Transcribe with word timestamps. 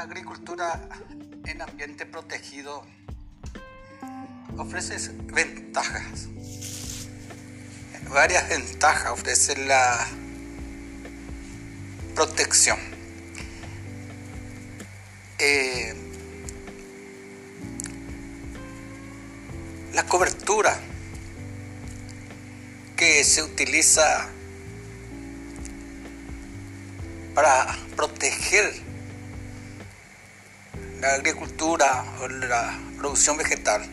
La 0.00 0.06
agricultura 0.06 0.80
en 1.44 1.60
ambiente 1.60 2.06
protegido 2.06 2.86
ofrece 4.56 5.10
ventajas. 5.24 6.26
Varias 8.08 8.48
ventajas 8.48 9.10
ofrece 9.12 9.58
la 9.66 10.08
protección. 12.14 12.78
Eh, 15.38 15.94
la 19.92 20.06
cobertura 20.06 20.80
que 22.96 23.22
se 23.22 23.42
utiliza 23.42 24.30
para 27.34 27.76
proteger 27.96 28.89
la 31.00 31.14
agricultura 31.14 32.04
o 32.20 32.28
la 32.28 32.78
producción 32.98 33.38
vegetal. 33.38 33.88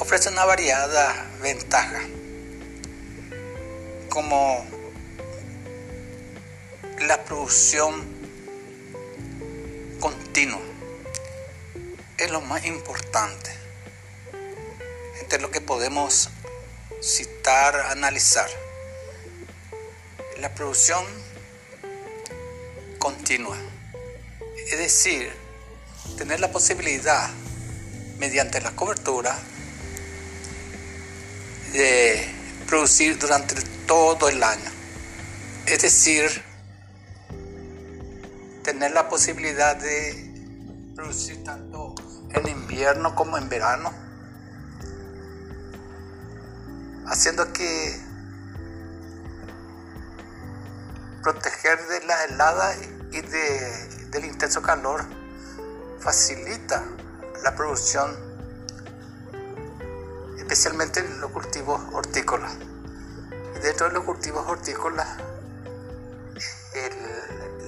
Ofrece 0.00 0.30
una 0.30 0.44
variada 0.44 1.26
ventaja 1.42 2.00
como 4.08 4.66
la 7.00 7.22
producción 7.24 8.06
continua. 10.00 10.60
Es 12.16 12.30
lo 12.30 12.40
más 12.40 12.64
importante 12.64 13.50
entre 15.20 15.40
lo 15.40 15.50
que 15.50 15.60
podemos 15.60 16.30
citar, 17.02 17.76
analizar. 17.90 18.48
La 20.38 20.54
producción 20.54 21.04
continua. 23.06 23.56
Es 24.68 24.78
decir, 24.78 25.30
tener 26.18 26.40
la 26.40 26.50
posibilidad, 26.50 27.30
mediante 28.18 28.60
la 28.60 28.74
cobertura, 28.74 29.38
de 31.72 32.28
producir 32.66 33.16
durante 33.16 33.54
todo 33.86 34.28
el 34.28 34.42
año. 34.42 34.72
Es 35.66 35.82
decir, 35.82 36.42
tener 38.64 38.90
la 38.90 39.08
posibilidad 39.08 39.76
de 39.76 40.92
producir 40.96 41.44
tanto 41.44 41.94
en 42.34 42.48
invierno 42.48 43.14
como 43.14 43.38
en 43.38 43.48
verano, 43.48 43.92
haciendo 47.06 47.52
que 47.52 48.00
proteger 51.22 51.86
de 51.86 52.04
la 52.04 52.24
helada 52.24 52.74
y 53.12 53.20
de, 53.20 54.06
del 54.10 54.24
intenso 54.24 54.62
calor 54.62 55.04
facilita 56.00 56.82
la 57.42 57.54
producción, 57.54 58.14
especialmente 60.38 61.00
en 61.00 61.20
los 61.20 61.30
cultivos 61.30 61.80
hortícolas. 61.92 62.52
Dentro 63.62 63.88
de 63.88 63.94
los 63.94 64.04
cultivos 64.04 64.46
hortícolas, 64.46 65.08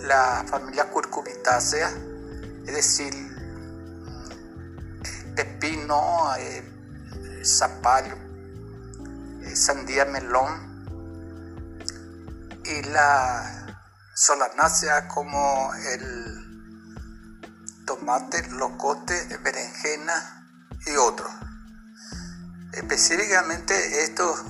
la 0.09 0.45
familia 0.49 0.89
curcubitácea, 0.91 1.91
es 2.67 2.75
decir, 2.75 3.13
pepino, 5.35 6.35
eh, 6.39 6.63
zapallo, 7.45 8.15
eh, 9.43 9.55
sandía 9.55 10.05
melón, 10.07 10.69
y 12.65 12.83
la 12.83 13.58
solanácea 14.19 15.07
como 15.07 15.73
el 15.75 16.45
tomate, 17.87 18.49
locote, 18.49 19.39
berenjena 19.45 20.45
y 20.87 20.97
otros. 20.97 21.31
Específicamente 22.73 24.03
estos, 24.03 24.43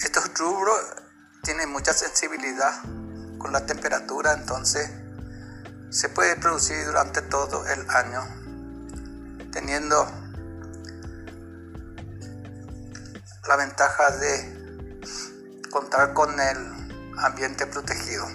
estos 0.00 0.38
rubros 0.38 0.78
tienen 1.42 1.70
mucha 1.72 1.94
sensibilidad 1.94 2.82
con 3.38 3.54
la 3.54 3.64
temperatura, 3.64 4.34
entonces 4.34 4.90
se 5.88 6.10
puede 6.10 6.36
producir 6.36 6.84
durante 6.84 7.22
todo 7.22 7.66
el 7.66 7.88
año, 7.88 8.22
teniendo 9.50 10.06
la 13.48 13.56
ventaja 13.56 14.10
de 14.10 15.00
contar 15.70 16.12
con 16.12 16.38
el 16.38 16.79
ambiente 17.18 17.66
protegido. 17.66 18.26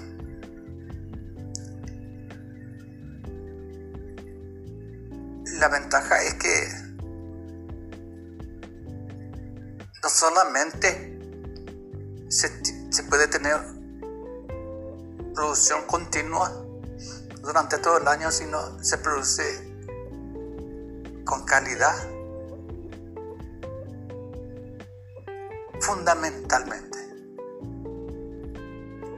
La 5.59 5.69
ventaja 5.69 6.22
es 6.24 6.34
que 6.36 6.86
no 10.03 10.09
solamente 10.09 11.19
se, 12.30 12.50
puede 13.09 13.28
tener 13.28 13.59
producción 15.34 15.86
continua 15.88 16.52
durante 17.42 17.78
todo 17.78 17.97
el 18.00 18.07
año, 18.07 18.31
sino 18.31 18.84
se 18.84 18.97
produce 18.97 19.44
con 21.24 21.46
calidad 21.46 21.96
fundamentalmente 25.80 26.94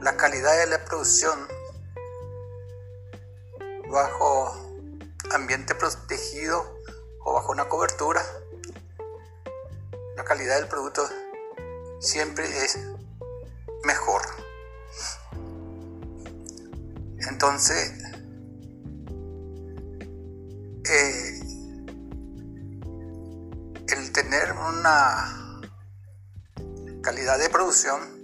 la 0.00 0.16
calidad 0.16 0.56
de 0.58 0.66
la 0.66 0.84
producción 0.84 1.48
bajo 3.90 4.76
ambiente 5.32 5.74
protegido 5.74 6.78
o 7.24 7.34
bajo 7.34 7.52
una 7.52 7.68
cobertura, 7.68 8.22
la 10.16 10.24
calidad 10.24 10.56
del 10.56 10.68
producto 10.68 11.08
siempre 12.00 12.46
es 12.64 12.78
mejor. 13.84 14.22
Entonces, 17.30 17.92
eh, 20.90 21.40
el 23.88 24.12
tener 24.12 24.52
una 24.52 25.60
calidad 27.02 27.38
de 27.38 27.48
producción 27.48 28.17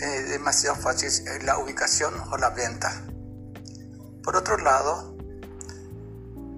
es 0.00 0.30
demasiado 0.30 0.76
fácil 0.76 1.10
la 1.44 1.58
ubicación 1.58 2.14
o 2.32 2.38
la 2.38 2.50
venta. 2.50 3.04
Por 4.24 4.34
otro 4.34 4.56
lado, 4.56 5.14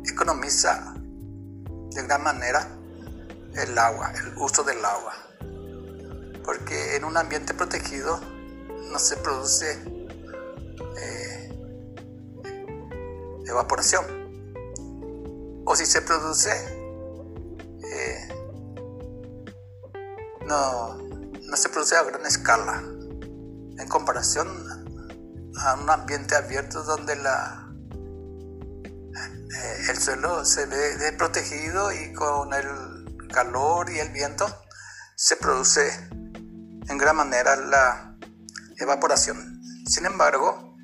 economiza 0.04 0.94
de 1.90 2.02
gran 2.02 2.22
manera 2.22 2.68
el 3.54 3.76
agua, 3.76 4.12
el 4.12 4.36
uso 4.38 4.62
del 4.62 4.84
agua. 4.84 5.14
Porque 6.44 6.96
en 6.96 7.04
un 7.04 7.16
ambiente 7.16 7.52
protegido 7.54 8.20
no 8.90 8.98
se 8.98 9.16
produce 9.16 9.82
eh, 10.96 11.52
evaporación. 13.46 14.04
O 15.64 15.74
si 15.74 15.86
se 15.86 16.02
produce, 16.02 16.50
eh, 17.84 18.28
no, 20.46 20.96
no 20.96 21.56
se 21.56 21.68
produce 21.68 21.96
a 21.96 22.02
gran 22.04 22.24
escala 22.26 22.91
en 23.78 23.88
comparación 23.88 24.48
a 25.56 25.74
un 25.74 25.90
ambiente 25.90 26.34
abierto 26.34 26.82
donde 26.82 27.16
la, 27.16 27.68
eh, 29.14 29.86
el 29.90 29.98
suelo 29.98 30.44
se 30.44 30.66
ve 30.66 31.12
protegido 31.12 31.92
y 31.92 32.12
con 32.12 32.52
el 32.54 33.28
calor 33.28 33.90
y 33.90 33.98
el 33.98 34.10
viento 34.10 34.46
se 35.16 35.36
produce 35.36 35.88
en 36.88 36.98
gran 36.98 37.16
manera 37.16 37.56
la 37.56 38.16
evaporación. 38.78 39.62
Sin 39.86 40.06
embargo, 40.06 40.76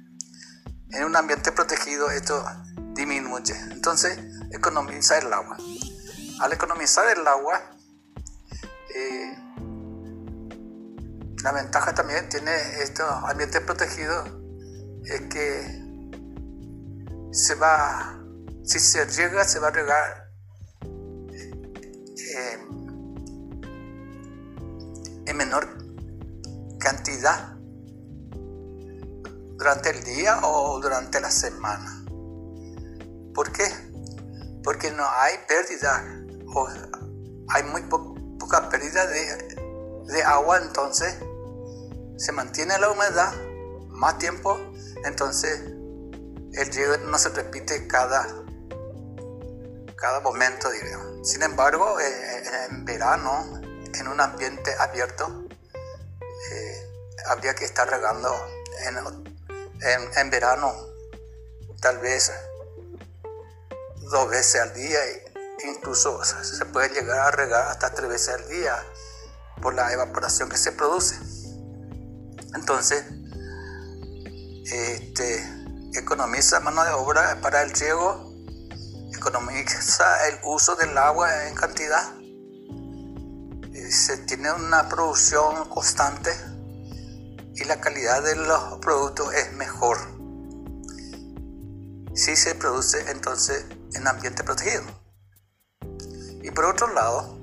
en 0.90 1.04
un 1.04 1.16
ambiente 1.16 1.52
protegido 1.52 2.10
esto 2.10 2.44
disminuye, 2.94 3.54
entonces 3.70 4.18
economiza 4.52 5.18
el 5.18 5.32
agua. 5.32 5.56
Al 6.40 6.52
economizar 6.52 7.06
el 7.16 7.26
agua, 7.26 7.60
eh, 8.94 9.36
la 11.42 11.52
ventaja 11.52 11.94
también 11.94 12.28
tiene 12.28 12.50
estos 12.82 13.06
ambientes 13.24 13.60
protegidos 13.60 14.28
es 15.04 15.20
que 15.22 15.88
se 17.30 17.54
va, 17.54 18.20
si 18.64 18.78
se 18.78 19.04
riega, 19.04 19.44
se 19.44 19.58
va 19.60 19.68
a 19.68 19.70
regar 19.70 20.30
eh, 20.82 22.58
en 25.26 25.36
menor 25.36 25.68
cantidad 26.78 27.54
durante 29.56 29.90
el 29.90 30.04
día 30.04 30.40
o 30.42 30.80
durante 30.80 31.20
la 31.20 31.30
semana. 31.30 32.04
¿Por 33.34 33.52
qué? 33.52 33.64
Porque 34.64 34.90
no 34.90 35.04
hay 35.08 35.34
pérdida 35.46 36.04
o 36.54 36.68
hay 37.50 37.62
muy 37.64 37.82
poca 38.38 38.68
pérdida 38.68 39.06
de 39.06 40.22
agua, 40.24 40.58
entonces 40.58 41.16
se 42.18 42.32
mantiene 42.32 42.76
la 42.78 42.90
humedad 42.90 43.32
más 43.88 44.18
tiempo, 44.18 44.58
entonces 45.04 45.60
el 46.52 46.72
riego 46.72 46.96
no 47.06 47.16
se 47.16 47.28
repite 47.28 47.86
cada, 47.86 48.26
cada 49.96 50.20
momento, 50.20 50.68
diríamos. 50.70 51.28
Sin 51.28 51.42
embargo, 51.42 52.00
eh, 52.00 52.42
en 52.70 52.84
verano, 52.84 53.60
en 53.94 54.08
un 54.08 54.20
ambiente 54.20 54.74
abierto, 54.78 55.46
eh, 56.52 56.90
habría 57.28 57.54
que 57.54 57.64
estar 57.64 57.88
regando 57.88 58.34
en, 58.80 58.96
en, 60.16 60.30
verano 60.30 60.74
tal 61.80 61.98
vez 61.98 62.32
dos 64.10 64.28
veces 64.28 64.60
al 64.60 64.74
día, 64.74 64.98
incluso 65.68 66.24
se 66.24 66.64
puede 66.66 66.88
llegar 66.88 67.18
a 67.20 67.30
regar 67.30 67.68
hasta 67.68 67.90
tres 67.90 68.08
veces 68.08 68.34
al 68.34 68.48
día 68.48 68.84
por 69.62 69.74
la 69.74 69.92
evaporación 69.92 70.48
que 70.48 70.56
se 70.56 70.72
produce. 70.72 71.37
Entonces, 72.54 73.04
este, 74.64 75.44
economiza 75.94 76.60
mano 76.60 76.84
de 76.84 76.90
obra 76.92 77.40
para 77.40 77.62
el 77.62 77.70
riego, 77.70 78.32
economiza 79.14 80.28
el 80.28 80.38
uso 80.44 80.76
del 80.76 80.96
agua 80.96 81.48
en 81.48 81.54
cantidad, 81.54 82.14
se 83.90 84.18
tiene 84.18 84.52
una 84.52 84.88
producción 84.88 85.68
constante 85.68 86.30
y 87.54 87.64
la 87.64 87.80
calidad 87.80 88.22
de 88.22 88.36
los 88.36 88.78
productos 88.80 89.32
es 89.34 89.52
mejor. 89.54 89.98
Si 92.14 92.36
se 92.36 92.54
produce 92.54 93.10
entonces 93.10 93.64
en 93.94 94.06
ambiente 94.06 94.44
protegido. 94.44 94.82
Y 96.42 96.50
por 96.50 96.66
otro 96.66 96.92
lado, 96.92 97.38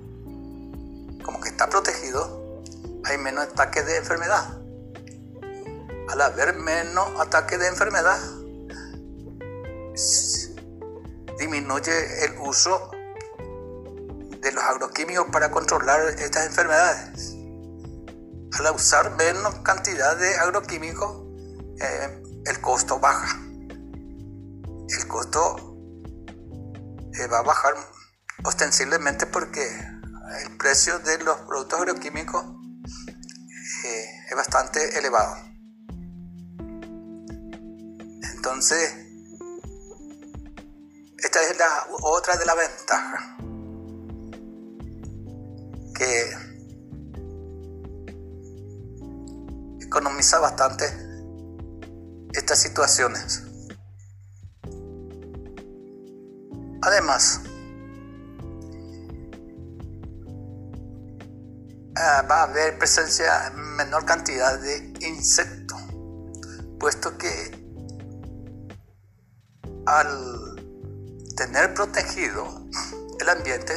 como 1.23 1.41
que 1.41 1.49
está 1.49 1.69
protegido, 1.69 2.61
hay 3.05 3.17
menos 3.17 3.45
ataques 3.45 3.85
de 3.85 3.97
enfermedad. 3.97 4.54
Al 6.09 6.21
haber 6.21 6.55
menos 6.55 7.19
ataques 7.19 7.59
de 7.59 7.67
enfermedad, 7.67 8.19
disminuye 11.37 12.25
el 12.25 12.37
uso 12.39 12.91
de 14.41 14.51
los 14.51 14.63
agroquímicos 14.63 15.27
para 15.31 15.49
controlar 15.49 16.07
estas 16.19 16.45
enfermedades. 16.45 17.35
Al 18.59 18.75
usar 18.75 19.15
menos 19.15 19.55
cantidad 19.59 20.15
de 20.15 20.35
agroquímicos, 20.35 21.23
eh, 21.81 22.23
el 22.45 22.61
costo 22.61 22.99
baja. 22.99 23.39
El 24.87 25.07
costo 25.07 25.77
eh, 27.13 27.27
va 27.27 27.39
a 27.39 27.43
bajar 27.43 27.73
ostensiblemente 28.43 29.25
porque 29.25 29.65
el 30.43 30.57
precio 30.57 30.99
de 30.99 31.17
los 31.19 31.37
productos 31.41 31.79
agroquímicos 31.79 32.45
eh, 33.85 34.05
es 34.29 34.35
bastante 34.35 34.97
elevado. 34.99 35.54
Entonces, 38.45 38.93
esta 41.17 41.41
es 41.41 41.57
la 41.57 41.87
otra 42.03 42.37
de 42.37 42.45
las 42.45 42.55
ventajas 42.55 43.23
que 45.95 46.37
economiza 49.83 50.37
bastante 50.37 50.85
estas 52.33 52.59
situaciones. 52.59 53.41
Además, 56.83 57.41
Ah, 61.97 62.27
va 62.29 62.41
a 62.41 62.43
haber 62.43 62.77
presencia 62.77 63.47
en 63.47 63.55
menor 63.77 64.03
cantidad 64.03 64.59
de 64.59 64.93
insectos, 64.99 65.79
puesto 66.77 67.17
que 67.17 67.64
al 69.85 70.55
tener 71.35 71.73
protegido 71.73 72.45
el 73.19 73.29
ambiente 73.29 73.73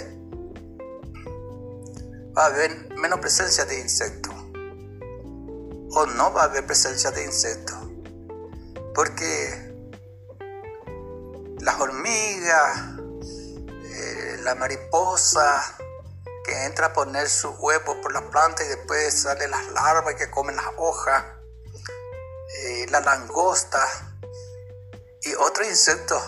va 2.36 2.44
a 2.44 2.46
haber 2.46 2.88
menos 2.96 3.18
presencia 3.20 3.64
de 3.64 3.80
insectos 3.80 4.34
o 5.90 6.06
no 6.16 6.32
va 6.32 6.42
a 6.42 6.44
haber 6.44 6.64
presencia 6.66 7.10
de 7.10 7.24
insectos 7.24 7.76
porque 8.94 9.68
las 11.60 11.80
hormigas, 11.80 12.98
eh, 13.84 14.38
la 14.42 14.54
mariposa, 14.54 15.76
que 16.44 16.64
entra 16.64 16.86
a 16.86 16.92
poner 16.92 17.28
sus 17.28 17.58
huevos 17.58 17.96
por 18.02 18.12
las 18.12 18.22
plantas 18.22 18.64
y 18.64 18.68
después 18.70 19.12
salen 19.12 19.50
las 19.50 19.68
larvas 19.72 20.14
que 20.14 20.30
comen 20.30 20.56
las 20.56 20.66
hojas, 20.78 21.24
eh, 22.60 22.86
la 22.90 23.00
langosta 23.00 24.07
y 25.28 25.34
otros 25.34 25.68
insectos 25.68 26.22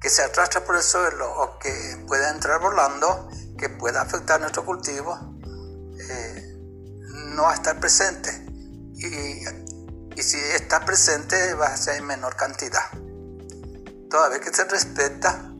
que 0.00 0.10
se 0.10 0.22
arrastran 0.22 0.64
por 0.64 0.76
el 0.76 0.82
suelo 0.82 1.32
o 1.32 1.58
que 1.58 2.04
puede 2.06 2.28
entrar 2.28 2.60
volando, 2.60 3.28
que 3.58 3.68
pueda 3.70 4.02
afectar 4.02 4.40
nuestro 4.40 4.64
cultivo, 4.64 5.18
eh, 5.98 6.56
no 7.34 7.44
va 7.44 7.52
a 7.52 7.54
estar 7.54 7.80
presente. 7.80 8.30
Y, 8.96 9.44
y, 10.16 10.22
si 10.22 10.36
está 10.38 10.84
presente 10.84 11.54
va 11.54 11.66
a 11.66 11.76
ser 11.76 11.96
en 11.96 12.06
menor 12.06 12.36
cantidad. 12.36 12.90
Toda 14.10 14.28
vez 14.28 14.40
que 14.40 14.54
se 14.54 14.64
respeta 14.64 15.50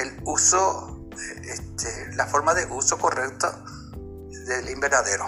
el 0.00 0.20
uso 0.24 1.08
este, 1.44 2.12
la 2.14 2.26
forma 2.26 2.54
de 2.54 2.66
uso 2.66 2.98
correcta 2.98 3.64
del 4.46 4.68
invernadero. 4.68 5.26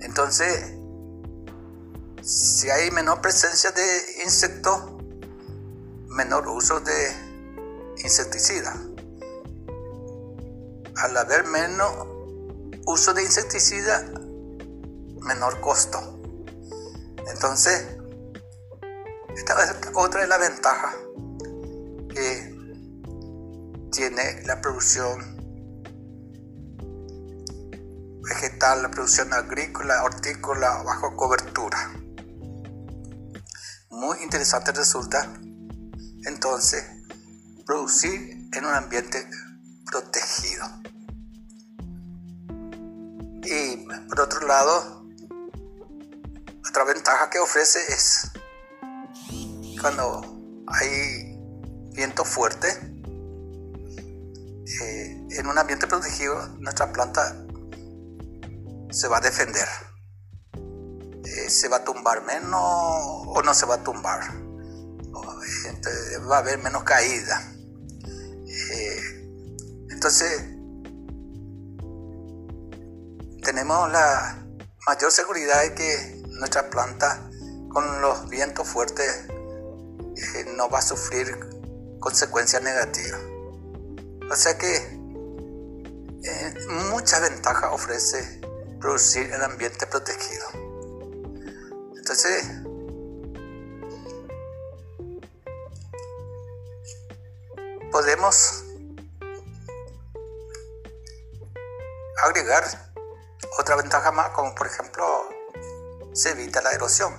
Entonces, 0.00 0.79
si 2.22 2.68
hay 2.70 2.90
menor 2.90 3.20
presencia 3.20 3.70
de 3.72 4.22
insectos, 4.24 4.92
menor 6.08 6.48
uso 6.48 6.80
de 6.80 7.30
insecticida. 8.02 8.74
Al 10.96 11.16
haber 11.16 11.44
menos 11.44 11.90
uso 12.86 13.14
de 13.14 13.22
insecticida, 13.22 14.04
menor 15.22 15.60
costo. 15.60 16.20
Entonces, 17.32 17.86
esta 19.34 19.64
es 19.64 19.76
otra 19.94 20.22
de 20.22 20.26
las 20.26 20.40
ventajas 20.40 20.94
que 22.12 22.50
tiene 23.92 24.42
la 24.44 24.60
producción 24.60 25.40
vegetal, 28.22 28.82
la 28.82 28.90
producción 28.90 29.32
agrícola, 29.32 30.04
hortícola 30.04 30.82
bajo 30.82 31.16
cobertura. 31.16 31.92
Muy 33.90 34.22
interesante 34.22 34.70
resulta 34.70 35.32
entonces 36.24 36.84
producir 37.66 38.48
en 38.52 38.64
un 38.64 38.72
ambiente 38.72 39.28
protegido. 39.84 40.64
Y 43.42 43.84
por 44.08 44.20
otro 44.20 44.46
lado, 44.46 45.04
otra 46.68 46.84
ventaja 46.84 47.30
que 47.30 47.40
ofrece 47.40 47.80
es 47.88 48.30
cuando 49.80 50.20
hay 50.68 51.36
viento 51.92 52.24
fuerte, 52.24 52.68
eh, 54.82 55.26
en 55.30 55.46
un 55.48 55.58
ambiente 55.58 55.88
protegido 55.88 56.46
nuestra 56.60 56.92
planta 56.92 57.44
se 58.92 59.08
va 59.08 59.18
a 59.18 59.20
defender. 59.20 59.66
Eh, 61.30 61.48
se 61.48 61.68
va 61.68 61.76
a 61.78 61.84
tumbar 61.84 62.24
menos 62.24 62.60
o 62.60 63.40
no 63.44 63.54
se 63.54 63.66
va 63.66 63.76
a 63.76 63.84
tumbar. 63.84 64.20
va 66.28 66.36
a 66.36 66.38
haber 66.38 66.58
menos 66.58 66.82
caída. 66.82 67.54
Eh, 68.46 69.00
entonces, 69.90 70.42
tenemos 73.42 73.90
la 73.92 74.44
mayor 74.86 75.12
seguridad 75.12 75.62
de 75.62 75.74
que 75.74 76.22
nuestra 76.38 76.68
planta 76.68 77.30
con 77.68 78.00
los 78.00 78.28
vientos 78.28 78.66
fuertes 78.66 79.26
no 80.56 80.68
va 80.68 80.80
a 80.80 80.82
sufrir 80.82 81.38
consecuencias 82.00 82.62
negativas. 82.62 83.20
O 84.30 84.34
sea 84.34 84.58
que 84.58 85.00
eh, 86.22 86.54
mucha 86.90 87.20
ventaja 87.20 87.70
ofrece 87.70 88.40
producir 88.80 89.32
en 89.32 89.42
ambiente 89.42 89.86
protegido. 89.86 90.69
Entonces, 92.10 92.44
podemos 97.92 98.64
agregar 102.24 102.64
otra 103.60 103.76
ventaja 103.76 104.10
más, 104.10 104.30
como 104.30 104.52
por 104.56 104.66
ejemplo, 104.66 105.04
se 106.12 106.30
evita 106.30 106.60
la 106.62 106.72
erosión. 106.72 107.14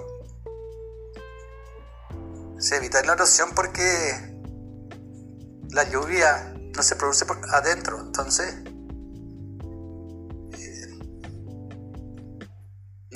Se 2.59 2.75
evita 2.75 3.01
la 3.03 3.13
erosión 3.13 3.51
porque 3.55 4.41
la 5.69 5.89
lluvia 5.89 6.53
no 6.75 6.83
se 6.83 6.97
produce 6.97 7.25
por 7.25 7.37
adentro. 7.55 7.97
Entonces, 8.01 8.55
eh, 10.59 10.99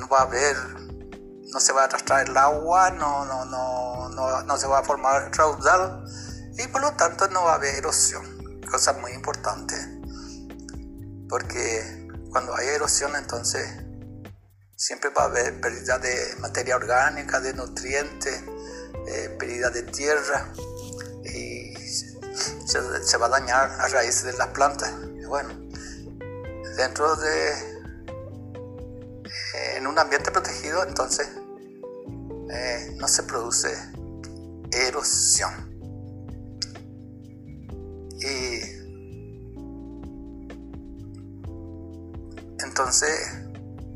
va 0.09 0.19
a 0.19 0.23
haber, 0.23 0.84
no 1.55 1.61
se 1.61 1.71
va 1.71 1.83
a 1.83 1.85
arrastrar 1.85 2.27
el 2.27 2.35
agua, 2.35 2.91
no, 2.91 3.23
no, 3.23 3.45
no, 3.45 4.09
no, 4.09 4.43
no 4.43 4.57
se 4.57 4.67
va 4.67 4.79
a 4.79 4.83
formar 4.83 5.31
raudal 5.37 6.03
y 6.57 6.67
por 6.67 6.81
lo 6.81 6.91
tanto 6.97 7.29
no 7.29 7.45
va 7.45 7.53
a 7.53 7.55
haber 7.55 7.75
erosión, 7.75 8.59
cosa 8.69 8.91
muy 8.91 9.13
importante, 9.13 9.73
porque 11.29 12.09
cuando 12.29 12.53
hay 12.57 12.67
erosión 12.67 13.15
entonces 13.15 13.65
siempre 14.75 15.09
va 15.11 15.21
a 15.21 15.25
haber 15.27 15.61
pérdida 15.61 15.97
de 15.97 16.35
materia 16.41 16.75
orgánica, 16.75 17.39
de 17.39 17.53
nutrientes, 17.53 18.43
eh, 19.07 19.33
pérdida 19.39 19.69
de 19.69 19.83
tierra 19.83 20.51
y 21.23 21.73
se, 22.67 23.17
va 23.17 23.27
a 23.27 23.29
dañar 23.29 23.71
a 23.79 23.87
raíz 23.87 24.23
de 24.23 24.33
las 24.33 24.47
plantas. 24.47 24.93
bueno, 25.25 25.53
dentro 26.75 27.15
de 27.15 27.75
en 29.77 29.87
un 29.87 29.97
ambiente 29.97 30.31
protegido 30.31 30.83
entonces 30.83 31.29
eh, 32.55 32.95
no 32.97 33.07
se 33.07 33.23
produce 33.23 33.69
erosión. 34.71 35.51
Y 38.21 38.61
entonces 42.63 43.11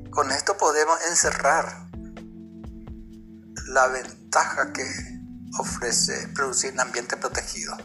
con 0.10 0.30
esto 0.32 0.58
podemos 0.58 0.98
encerrar 1.10 1.88
la 3.68 3.88
ventaja 3.88 4.74
que 4.74 4.84
ofrece 5.58 6.28
producir 6.36 6.74
un 6.74 6.82
ambiente 6.82 7.16
protegido. 7.16 7.78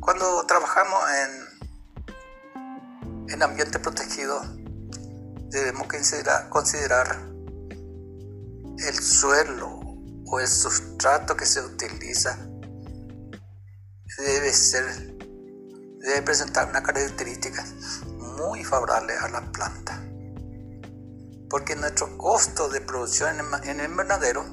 Cuando 0.00 0.44
trabajamos 0.46 1.00
en, 2.56 3.28
en 3.28 3.42
ambiente 3.42 3.78
protegido, 3.78 4.42
debemos 5.48 5.86
considerar, 6.50 7.30
el 8.78 8.94
suelo 8.94 9.80
o 10.26 10.40
el 10.40 10.46
sustrato 10.46 11.36
que 11.36 11.46
se 11.46 11.60
utiliza 11.60 12.38
debe 14.18 14.52
ser 14.52 14.84
debe 16.00 16.22
presentar 16.22 16.68
una 16.68 16.82
característica 16.82 17.64
muy 18.38 18.62
favorable 18.62 19.14
a 19.16 19.28
la 19.28 19.50
planta 19.50 20.00
porque 21.50 21.74
nuestro 21.74 22.16
costo 22.16 22.68
de 22.68 22.80
producción 22.80 23.36
en 23.64 23.80
el 23.80 23.90
invernadero 23.90 24.44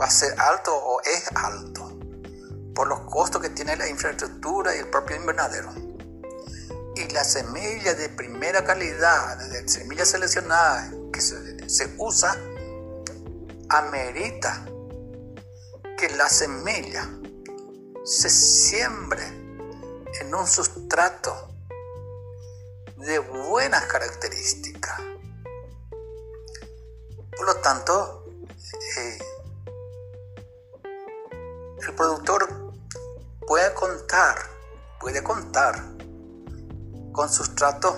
va 0.00 0.06
a 0.06 0.10
ser 0.10 0.38
alto 0.40 0.74
o 0.74 1.00
es 1.02 1.30
alto 1.34 1.98
por 2.74 2.88
los 2.88 3.00
costos 3.00 3.42
que 3.42 3.50
tiene 3.50 3.76
la 3.76 3.88
infraestructura 3.88 4.74
y 4.74 4.80
el 4.80 4.88
propio 4.88 5.16
invernadero. 5.16 5.91
Y 7.02 7.08
la 7.12 7.24
semilla 7.24 7.94
de 7.94 8.08
primera 8.10 8.62
calidad, 8.62 9.36
de 9.48 9.68
semilla 9.68 10.04
seleccionada 10.04 10.88
que 11.12 11.20
se, 11.20 11.94
usa, 11.98 12.32
amerita 13.68 14.64
que 15.98 16.08
la 16.10 16.28
semilla 16.28 17.08
se 18.04 18.30
siembre 18.30 19.24
en 20.20 20.32
un 20.32 20.46
sustrato 20.46 21.48
de 22.98 23.18
buenas 23.18 23.84
características. 23.86 25.00
Por 27.36 27.46
lo 27.46 27.56
tanto, 27.56 28.26
eh, 28.98 29.18
el 31.80 31.94
productor 31.96 32.72
puede 33.44 33.74
contar, 33.74 34.38
puede 35.00 35.20
contar 35.24 35.91
con 37.12 37.28
sustratos 37.28 37.94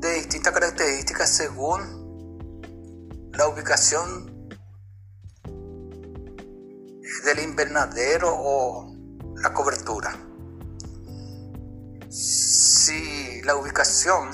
de 0.00 0.14
distintas 0.14 0.52
características 0.52 1.30
según 1.30 2.06
la 3.32 3.48
ubicación 3.48 4.36
del 7.24 7.38
invernadero 7.40 8.34
o 8.36 8.94
la 9.36 9.52
cobertura. 9.52 10.14
Si 12.08 13.42
la 13.42 13.56
ubicación 13.56 14.30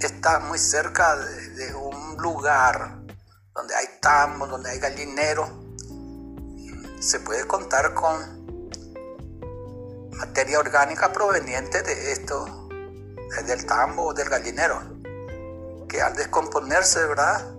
está 0.00 0.40
muy 0.40 0.58
cerca 0.58 1.16
de, 1.16 1.74
un 1.74 2.16
lugar 2.18 3.02
donde 3.54 3.74
hay 3.74 3.86
tambo, 4.00 4.46
donde 4.46 4.70
hay 4.70 4.78
gallinero, 4.78 5.64
se 7.00 7.20
puede 7.20 7.46
contar 7.46 7.94
con 7.94 8.43
materia 10.18 10.58
orgánica 10.58 11.12
proveniente 11.12 11.82
de 11.82 12.12
esto, 12.12 12.68
del 13.46 13.66
tambo 13.66 14.06
o 14.06 14.14
del 14.14 14.28
gallinero, 14.28 14.80
que 15.88 16.00
al 16.00 16.14
descomponerse, 16.14 17.04
¿verdad? 17.06 17.54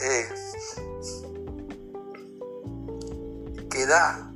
Eh, 0.00 0.28
queda 3.70 4.30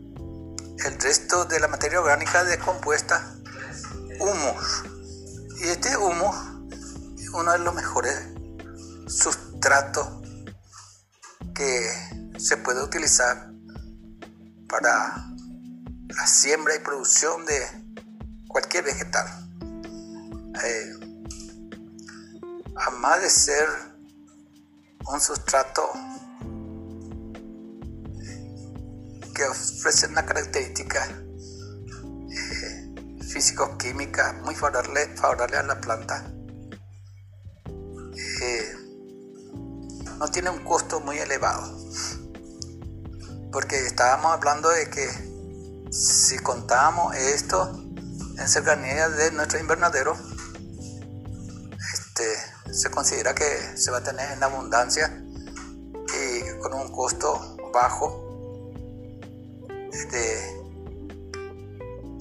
el 0.85 1.00
resto 1.00 1.44
de 1.44 1.61
la 1.61 1.68
materia 1.68 2.00
orgánica 2.00 2.44
descompuesta, 2.44 3.35
humus. 4.18 4.85
Y 5.61 5.68
este 5.68 5.97
humus 5.97 6.37
es 7.18 7.28
uno 7.30 7.52
de 7.52 7.59
los 7.59 7.75
mejores 7.75 8.28
sustratos 9.06 10.09
que 11.54 11.88
se 12.38 12.56
puede 12.56 12.82
utilizar 12.82 13.52
para 14.68 15.31
la 16.16 16.26
siembra 16.26 16.75
y 16.75 16.81
producción 16.81 17.45
de 17.47 17.61
cualquier 18.49 18.85
vegetal. 18.85 19.26
Eh, 20.64 20.92
además 22.76 23.23
de 23.23 23.31
ser 23.31 23.69
un 25.09 25.21
sustrato 25.21 25.90
que 29.35 29.45
ofrece 29.45 30.07
una 30.09 30.26
característica 30.26 31.07
eh, 32.31 33.23
físico-química 33.23 34.35
muy 34.45 34.54
favorable, 34.54 35.07
favorable 35.16 35.57
a 35.57 35.62
la 35.62 35.81
planta. 35.81 36.31
Eh, 38.42 38.76
no 40.19 40.28
tiene 40.28 40.50
un 40.50 40.62
costo 40.64 41.00
muy 41.00 41.19
elevado. 41.19 41.81
Porque 43.50 43.87
estábamos 43.87 44.33
hablando 44.33 44.69
de 44.69 44.88
que 44.88 45.31
si 45.92 46.38
contamos 46.38 47.14
esto 47.14 47.70
en 48.38 48.49
cercanía 48.49 49.11
de 49.11 49.30
nuestro 49.32 49.61
invernadero, 49.61 50.16
este, 51.94 52.72
se 52.72 52.90
considera 52.90 53.34
que 53.34 53.76
se 53.76 53.90
va 53.90 53.99
a 53.99 54.02
tener 54.02 54.32
en 54.32 54.42
abundancia 54.42 55.22
y 55.92 56.58
con 56.61 56.72
un 56.72 56.90
costo 56.90 57.58
bajo 57.75 58.25
de, 60.11 60.62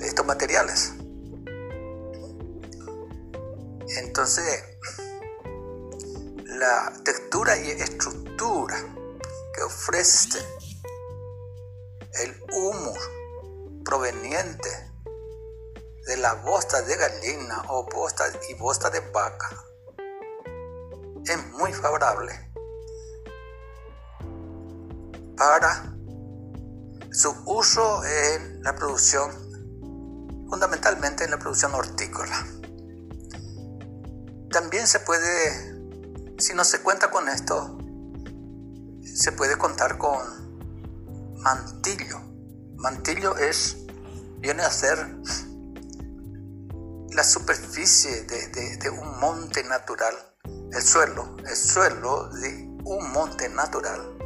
estos 0.06 0.25
materiales. 0.25 0.94
Entonces, 3.98 4.63
la 6.46 6.92
textura 7.06 7.58
y 7.58 7.72
estructura 7.72 8.75
que 9.56 9.63
ofrece 9.63 10.40
el 12.24 12.36
humus 12.51 12.98
proveniente 13.84 14.70
de 16.08 16.18
la 16.18 16.34
bosta 16.36 16.82
de 16.82 16.96
gallina 16.96 17.64
o 17.70 17.88
bosta 17.90 18.26
y 18.50 18.54
bosta 18.56 18.90
de 18.90 19.00
vaca 19.12 19.50
es 21.26 21.48
muy 21.52 21.72
favorable 21.74 22.34
para 25.38 25.96
su 27.12 27.36
uso 27.46 28.04
en 28.06 28.64
la 28.64 28.76
producción, 28.76 29.32
fundamentalmente 30.50 31.24
en 31.26 31.32
la 31.32 31.40
producción 31.40 31.74
hortícola. 31.74 32.48
También 34.52 34.88
se 34.88 35.00
puede, 35.00 36.38
si 36.38 36.54
no 36.54 36.64
se 36.64 36.82
cuenta 36.82 37.10
con 37.12 37.28
esto, 37.28 37.78
se 39.04 39.32
puede 39.32 39.58
contar 39.58 39.98
con 39.98 41.36
mantillo. 41.42 42.31
Mantillo 42.82 43.38
es, 43.38 43.78
viene 44.40 44.64
a 44.64 44.72
ser 44.72 44.98
la 47.12 47.24
superficie 47.24 48.24
de, 48.24 48.90
un 48.90 49.20
monte 49.20 49.64
natural, 49.64 50.16
el 50.74 50.82
suelo, 50.82 51.38
el 51.48 51.56
suelo 51.56 52.30
de 52.30 52.50
un 52.84 53.12
monte 53.12 53.50
natural. 53.50 54.18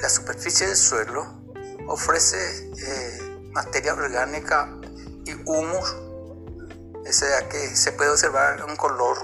La 0.00 0.08
superficie 0.08 0.66
del 0.66 0.76
suelo 0.76 1.44
ofrece 1.88 2.70
eh, 2.78 3.50
materia 3.52 3.92
orgánica 3.92 4.74
y 5.26 5.34
humus, 5.44 5.92
o 5.92 7.12
sea 7.12 7.50
que 7.50 7.76
se 7.76 7.92
puede 7.92 8.12
observar 8.12 8.64
un 8.64 8.76
color 8.76 9.18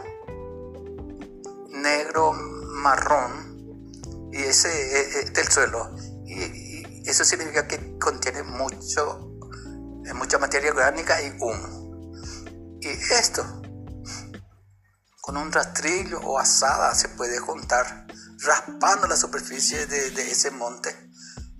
negro 1.70 2.34
marrón 2.34 4.28
y 4.32 4.42
ese 4.42 5.20
es 5.20 5.32
del 5.32 5.48
suelo 5.48 5.90
Eso 7.04 7.24
significa 7.24 7.68
que 7.68 7.98
contiene 7.98 8.42
mucho, 8.42 9.38
mucha 10.14 10.38
materia 10.38 10.70
orgánica 10.70 11.20
y 11.22 11.36
humo. 11.38 11.84
Y 12.80 12.88
esto, 12.88 13.44
con 15.20 15.36
un 15.36 15.52
rastrillo 15.52 16.20
o 16.20 16.38
asada, 16.38 16.94
se 16.94 17.08
puede 17.08 17.38
juntar, 17.38 18.06
raspando 18.38 19.06
la 19.06 19.16
superficie 19.16 19.86
de, 19.86 20.30
ese 20.30 20.50
monte 20.50 20.94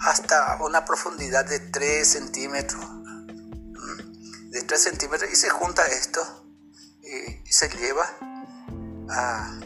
hasta 0.00 0.58
una 0.62 0.84
profundidad 0.84 1.44
de 1.44 1.60
3 1.60 2.06
centímetros. 2.06 2.84
De 4.50 4.62
3 4.62 4.82
centímetros 4.82 5.30
y 5.30 5.36
se 5.36 5.50
junta 5.50 5.86
esto 5.86 6.20
y, 7.00 7.52
se 7.52 7.68
lleva 7.68 8.06
a, 9.10 9.60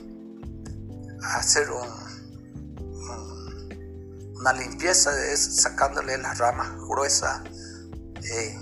hacer 1.36 1.70
una 4.38 4.52
limpieza 4.52 5.12
de 5.12 5.36
sacándole 5.36 6.16
las 6.18 6.38
ramas 6.38 6.76
gruesas. 6.88 7.42
Eh, 8.22 8.60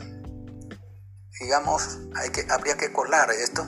digamos, 1.40 1.98
hay 2.16 2.30
que, 2.30 2.46
habría 2.50 2.76
que 2.76 2.92
colar 2.92 3.30
esto. 3.30 3.66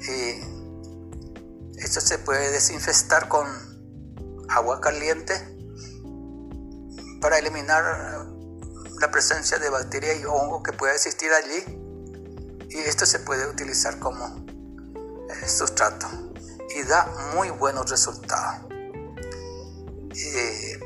Y 0.00 1.78
esto 1.78 2.00
se 2.00 2.18
puede 2.18 2.50
desinfestar 2.50 3.28
con 3.28 3.46
agua 4.48 4.80
caliente 4.80 5.34
para 7.20 7.38
eliminar 7.38 8.26
la 9.00 9.10
presencia 9.10 9.58
de 9.58 9.68
bacterias 9.70 10.20
y 10.20 10.24
hongos 10.24 10.62
que 10.62 10.72
pueda 10.72 10.94
existir 10.94 11.30
allí 11.32 11.78
y 12.70 12.78
esto 12.78 13.06
se 13.06 13.20
puede 13.20 13.46
utilizar 13.46 13.98
como 13.98 14.44
eh, 15.28 15.48
sustrato 15.48 16.06
y 16.76 16.82
da 16.82 17.06
muy 17.34 17.50
buenos 17.50 17.90
resultados. 17.90 18.67
Eh, 20.20 20.80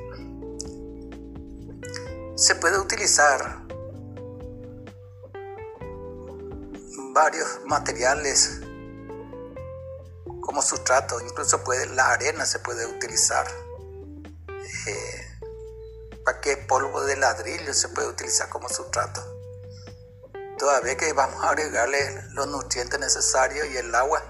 se 2.37 2.55
puede 2.57 2.79
utilizar 2.79 3.62
varios 7.15 7.61
materiales 7.67 8.61
como 10.43 10.61
sustrato, 10.61 11.19
incluso 11.21 11.65
puede, 11.65 11.87
la 11.95 12.11
arena 12.11 12.45
se 12.45 12.59
puede 12.59 12.85
utilizar. 12.85 13.47
Eh, 14.87 15.33
para 16.25 16.41
que 16.41 16.57
polvo 16.57 17.03
de 17.05 17.17
ladrillo 17.17 17.73
se 17.73 17.89
puede 17.89 18.09
utilizar 18.09 18.51
como 18.51 18.69
sustrato. 18.69 19.23
Todavía 20.59 20.97
que 20.97 21.12
vamos 21.15 21.43
a 21.43 21.51
agregarle 21.51 22.23
los 22.33 22.47
nutrientes 22.49 23.01
necesarios 23.01 23.67
y 23.73 23.79
el 23.79 23.95
agua, 23.95 24.23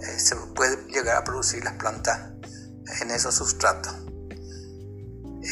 eh, 0.00 0.20
se 0.20 0.36
puede 0.36 0.76
llegar 0.86 1.16
a 1.16 1.24
producir 1.24 1.64
las 1.64 1.74
plantas 1.74 2.30
en 3.00 3.10
esos 3.10 3.34
sustratos. 3.34 4.07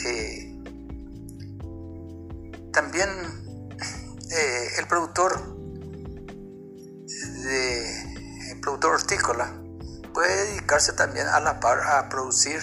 Eh, 0.04 0.52
también 2.72 3.08
eh, 4.30 4.68
el 4.78 4.86
productor 4.86 5.56
el 8.50 8.60
productor 8.60 8.94
hortícola 8.94 9.62
puede 10.12 10.46
dedicarse 10.46 10.92
también 10.92 11.28
a 11.28 11.38
la 11.38 11.60
par 11.60 11.80
a 11.80 12.08
producir 12.08 12.60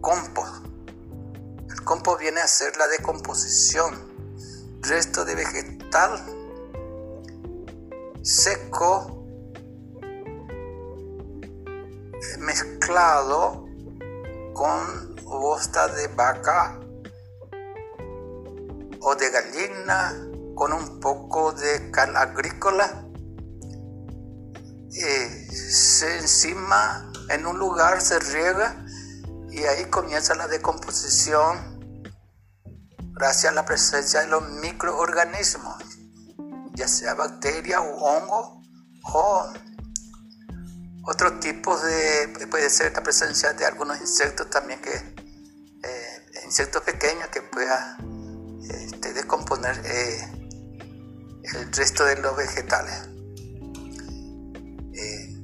compost. 0.00 0.64
El 1.68 1.84
compost 1.84 2.20
viene 2.20 2.40
a 2.40 2.48
ser 2.48 2.76
la 2.76 2.86
decomposición, 2.88 3.94
resto 4.82 5.24
de 5.24 5.34
vegetal 5.34 6.36
seco 8.22 9.19
mezclado 12.90 13.68
con 14.52 15.14
bosta 15.24 15.86
de 15.94 16.08
vaca 16.08 16.80
o 19.00 19.14
de 19.14 19.30
gallina 19.30 20.12
con 20.56 20.72
un 20.72 20.98
poco 20.98 21.52
de 21.52 21.92
cal 21.92 22.16
agrícola 22.16 23.06
eh, 24.92 25.48
se 25.52 26.18
encima 26.18 27.12
en 27.28 27.46
un 27.46 27.60
lugar 27.60 28.00
se 28.00 28.18
riega 28.18 28.84
y 29.50 29.62
ahí 29.62 29.84
comienza 29.84 30.34
la 30.34 30.48
decomposición 30.48 31.78
gracias 33.14 33.52
a 33.52 33.54
la 33.54 33.64
presencia 33.64 34.20
de 34.20 34.26
los 34.26 34.42
microorganismos, 34.62 35.76
ya 36.74 36.88
sea 36.88 37.14
bacteria 37.14 37.82
o 37.82 37.98
hongo 37.98 38.60
o 39.04 39.52
otro 41.02 41.38
tipo 41.40 41.78
de, 41.78 42.46
puede 42.50 42.68
ser 42.70 42.92
la 42.92 43.02
presencia 43.02 43.52
de 43.52 43.64
algunos 43.64 44.00
insectos 44.00 44.50
también 44.50 44.80
que, 44.80 44.90
eh, 44.94 46.26
insectos 46.44 46.82
pequeños 46.82 47.28
que 47.28 47.42
puedan 47.42 48.60
este, 48.68 49.12
descomponer 49.14 49.80
eh, 49.84 50.32
el 51.42 51.72
resto 51.72 52.04
de 52.04 52.16
los 52.16 52.36
vegetales. 52.36 53.08
Eh, 54.94 55.36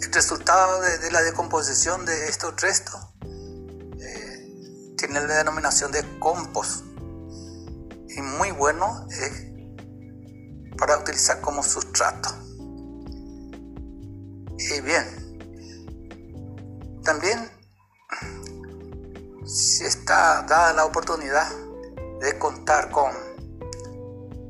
el 0.00 0.12
resultado 0.12 0.80
de, 0.80 1.10
la 1.10 1.22
decomposición 1.22 2.04
de 2.04 2.28
estos 2.28 2.60
restos 2.60 3.00
tiene 4.96 5.20
la 5.20 5.36
denominación 5.36 5.92
de 5.92 6.02
compost 6.18 6.84
y 8.08 8.20
muy 8.20 8.50
bueno 8.50 9.06
para 10.76 10.98
utilizar 10.98 11.40
como 11.40 11.62
sustrato. 11.62 12.47
Y 14.58 14.80
bien, 14.80 15.04
también 17.04 17.50
si 19.46 19.84
está 19.84 20.42
dada 20.42 20.72
la 20.72 20.84
oportunidad 20.84 21.48
de 22.20 22.38
contar 22.38 22.90
con 22.90 23.12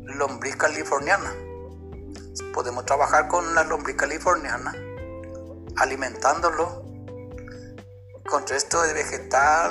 lombriz 0.05 0.57
californiana, 0.57 1.33
podemos 2.55 2.87
trabajar 2.87 3.29
con 3.29 3.55
la 3.55 3.65
lombriz 3.65 3.97
californiana 3.97 4.75
alimentándolo 5.77 6.83
con 8.29 8.47
resto 8.47 8.83
de 8.83 8.95
vegetal 8.95 9.71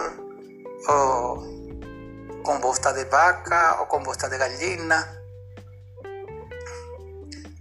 o 0.87 1.43
con 2.43 2.61
bosta 2.61 2.93
de 2.93 3.05
vaca 3.05 3.81
o 3.81 3.87
con 3.87 4.03
bosta 4.03 4.29
de 4.29 4.37
gallina 4.37 5.19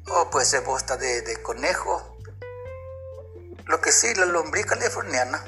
o 0.09 0.31
puede 0.31 0.47
ser 0.47 0.63
bosta 0.63 0.97
de, 0.97 1.23
de 1.23 1.43
conejo. 1.43 2.16
Lo 3.67 3.81
que 3.81 3.93
sí, 3.93 4.15
la 4.15 4.27
lombriz 4.27 4.67
californiana 4.67 5.45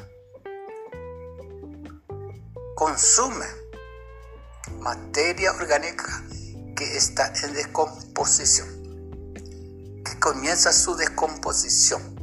consume 2.75 3.47
materia 4.81 5.53
orgánica 5.53 6.25
que 6.77 6.97
está 6.97 7.33
en 7.43 7.55
descomposición, 7.55 8.69
que 10.05 10.19
comienza 10.21 10.73
su 10.73 10.97
descomposición. 10.97 12.17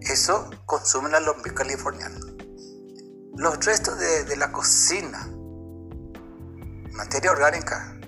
Eso 0.00 0.50
consume 0.66 1.10
la 1.10 1.20
lombriz 1.20 1.52
californiana 1.52 2.20
los 3.36 3.64
restos 3.64 3.98
de, 3.98 4.36
la 4.36 4.52
cocina, 4.52 5.26
materia 6.92 7.32
orgánica 7.32 7.98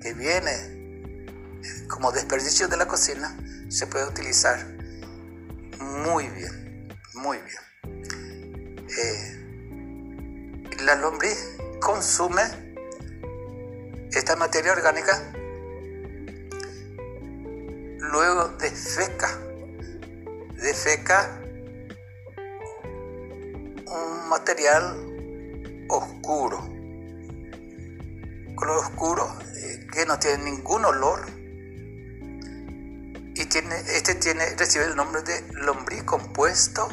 que 0.00 0.14
viene 0.14 1.58
como 1.88 2.12
desperdicio 2.12 2.68
de 2.68 2.76
la 2.76 2.86
cocina, 2.86 3.36
se 3.68 3.86
puede 3.86 4.06
utilizar 4.06 4.79
muy 5.90 6.28
bien, 6.28 6.88
muy 7.14 7.38
bien. 7.38 7.58
Eh, 8.98 9.40
la 10.84 10.94
lombriz 10.96 11.56
consume 11.80 12.42
esta 14.12 14.36
materia 14.36 14.72
orgánica 14.72 15.32
luego 17.98 18.48
de 18.58 18.70
feca, 18.70 19.38
de 20.54 20.74
feca 20.74 21.40
un 23.86 24.28
material 24.28 25.86
oscuro, 25.88 26.58
color 28.54 28.78
oscuro 28.78 29.38
eh, 29.56 29.86
que 29.92 30.06
no 30.06 30.18
tiene 30.18 30.44
ningún 30.44 30.84
olor 30.84 31.39
y 33.34 33.46
tiene, 33.46 33.74
este 33.94 34.14
tiene, 34.16 34.54
recibe 34.56 34.84
el 34.84 34.96
nombre 34.96 35.22
de 35.22 35.52
lombriz 35.52 36.02
compuesto 36.04 36.86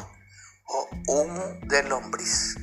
o 0.64 0.88
humo 1.06 1.58
de 1.66 1.82
lombriz. 1.84 2.56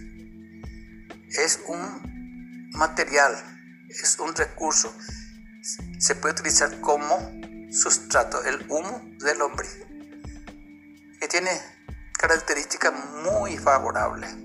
Es 1.29 1.59
un 1.67 2.69
material, 2.71 3.35
es 3.89 4.17
un 4.19 4.33
recurso, 4.35 4.93
se 5.99 6.15
puede 6.15 6.33
utilizar 6.33 6.79
como 6.81 7.17
sustrato, 7.71 8.43
el 8.43 8.65
humo 8.69 9.01
de 9.19 9.35
lombriz, 9.35 9.77
que 11.19 11.27
tiene 11.27 11.51
características 12.13 12.93
muy 13.23 13.57
favorables, 13.57 14.35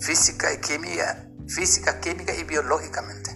física 0.00 0.52
y 0.52 0.58
química, 0.58 1.28
física, 1.48 2.00
química 2.00 2.34
y 2.34 2.44
biológicamente. 2.44 3.30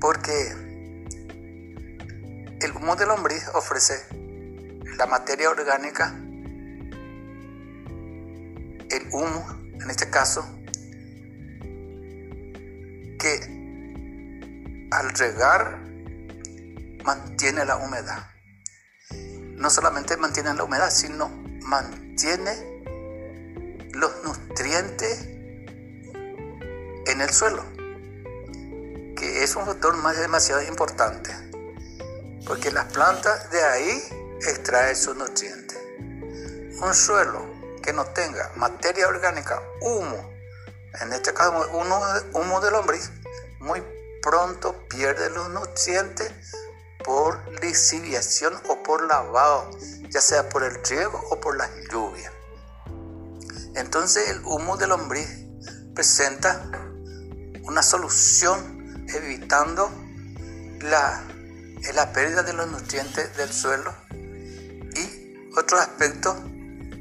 Porque 0.00 0.71
el 2.62 2.72
humo 2.72 2.96
de 2.96 3.06
lombriz 3.06 3.48
ofrece 3.54 3.94
la 4.96 5.06
materia 5.06 5.50
orgánica 5.50 6.14
humo, 9.12 9.44
en 9.74 9.90
este 9.90 10.08
caso, 10.10 10.44
que 13.18 14.88
al 14.90 15.10
regar 15.10 15.78
mantiene 17.04 17.64
la 17.64 17.76
humedad. 17.76 18.30
No 19.56 19.70
solamente 19.70 20.16
mantiene 20.16 20.54
la 20.54 20.64
humedad, 20.64 20.90
sino 20.90 21.28
mantiene 21.60 22.82
los 23.92 24.24
nutrientes 24.24 25.28
en 27.06 27.20
el 27.20 27.30
suelo, 27.30 27.64
que 29.16 29.44
es 29.44 29.54
un 29.56 29.66
factor 29.66 29.96
más 29.98 30.18
demasiado 30.18 30.62
importante, 30.62 31.30
porque 32.46 32.70
las 32.70 32.92
plantas 32.92 33.50
de 33.50 33.62
ahí 33.62 34.38
extraen 34.46 34.96
sus 34.96 35.16
nutrientes. 35.16 35.78
Un 36.80 36.94
suelo 36.94 37.46
que 37.82 37.92
no 37.92 38.04
tenga 38.06 38.52
materia 38.56 39.08
orgánica, 39.08 39.62
humo, 39.80 40.30
en 41.00 41.12
este 41.12 41.32
caso 41.32 41.68
humo 42.34 42.60
de 42.60 42.70
lombriz, 42.70 43.10
muy 43.60 43.82
pronto 44.22 44.86
pierde 44.88 45.30
los 45.30 45.48
nutrientes 45.50 46.30
por 47.04 47.40
lisiviación 47.62 48.54
o 48.68 48.82
por 48.82 49.06
lavado, 49.06 49.70
ya 50.08 50.20
sea 50.20 50.48
por 50.48 50.62
el 50.62 50.82
riego 50.84 51.20
o 51.30 51.40
por 51.40 51.56
la 51.56 51.68
lluvia. 51.90 52.32
Entonces 53.74 54.28
el 54.28 54.42
humo 54.44 54.76
de 54.76 54.86
lombriz 54.86 55.28
presenta 55.94 56.62
una 57.64 57.82
solución 57.82 59.06
evitando 59.08 59.90
la, 60.80 61.22
la 61.94 62.12
pérdida 62.12 62.42
de 62.42 62.52
los 62.52 62.70
nutrientes 62.70 63.36
del 63.36 63.52
suelo 63.52 63.92
y 64.94 65.50
otro 65.56 65.78
aspecto 65.78 66.34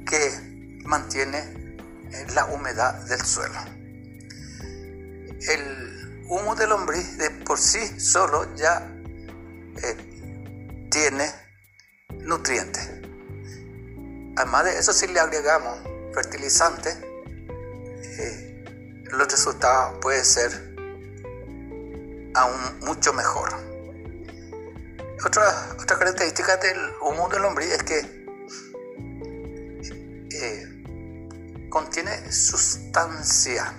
que 0.05 0.79
mantiene 0.85 1.77
la 2.33 2.45
humedad 2.45 2.93
del 3.05 3.21
suelo. 3.21 3.59
El 5.47 6.23
humo 6.27 6.55
de 6.55 6.67
lombriz 6.67 7.17
de 7.17 7.29
por 7.31 7.57
sí 7.57 7.99
solo 7.99 8.55
ya 8.55 8.87
eh, 9.83 10.87
tiene 10.89 11.31
nutrientes. 12.19 12.89
Además 14.35 14.65
de 14.65 14.79
eso, 14.79 14.93
si 14.93 15.07
le 15.07 15.19
agregamos 15.19 15.79
fertilizante, 16.13 16.89
eh, 18.01 19.03
los 19.11 19.29
resultados 19.29 19.99
pueden 20.01 20.25
ser 20.25 20.75
aún 22.33 22.79
mucho 22.81 23.13
mejor. 23.13 23.70
Otra, 25.23 25.75
otra 25.79 25.99
característica 25.99 26.57
del 26.57 26.77
humo 27.01 27.29
de 27.29 27.39
lombriz 27.39 27.71
es 27.71 27.83
que 27.83 28.25
eh, 30.33 31.67
contiene 31.69 32.31
sustancia 32.31 33.71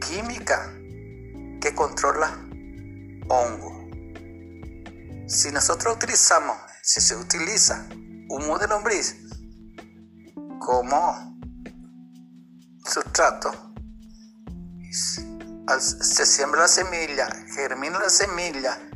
química 0.00 0.72
que 1.60 1.74
controla 1.74 2.38
hongo. 3.28 3.90
Si 5.28 5.52
nosotros 5.52 5.96
utilizamos, 5.96 6.56
si 6.82 7.02
se 7.02 7.14
utiliza 7.14 7.86
humo 8.30 8.58
de 8.58 8.66
lombriz 8.66 9.14
como 10.58 11.38
sustrato, 12.82 13.52
se 15.78 16.24
siembra 16.24 16.62
la 16.62 16.68
semilla, 16.68 17.28
germina 17.54 17.98
la 17.98 18.08
semilla, 18.08 18.87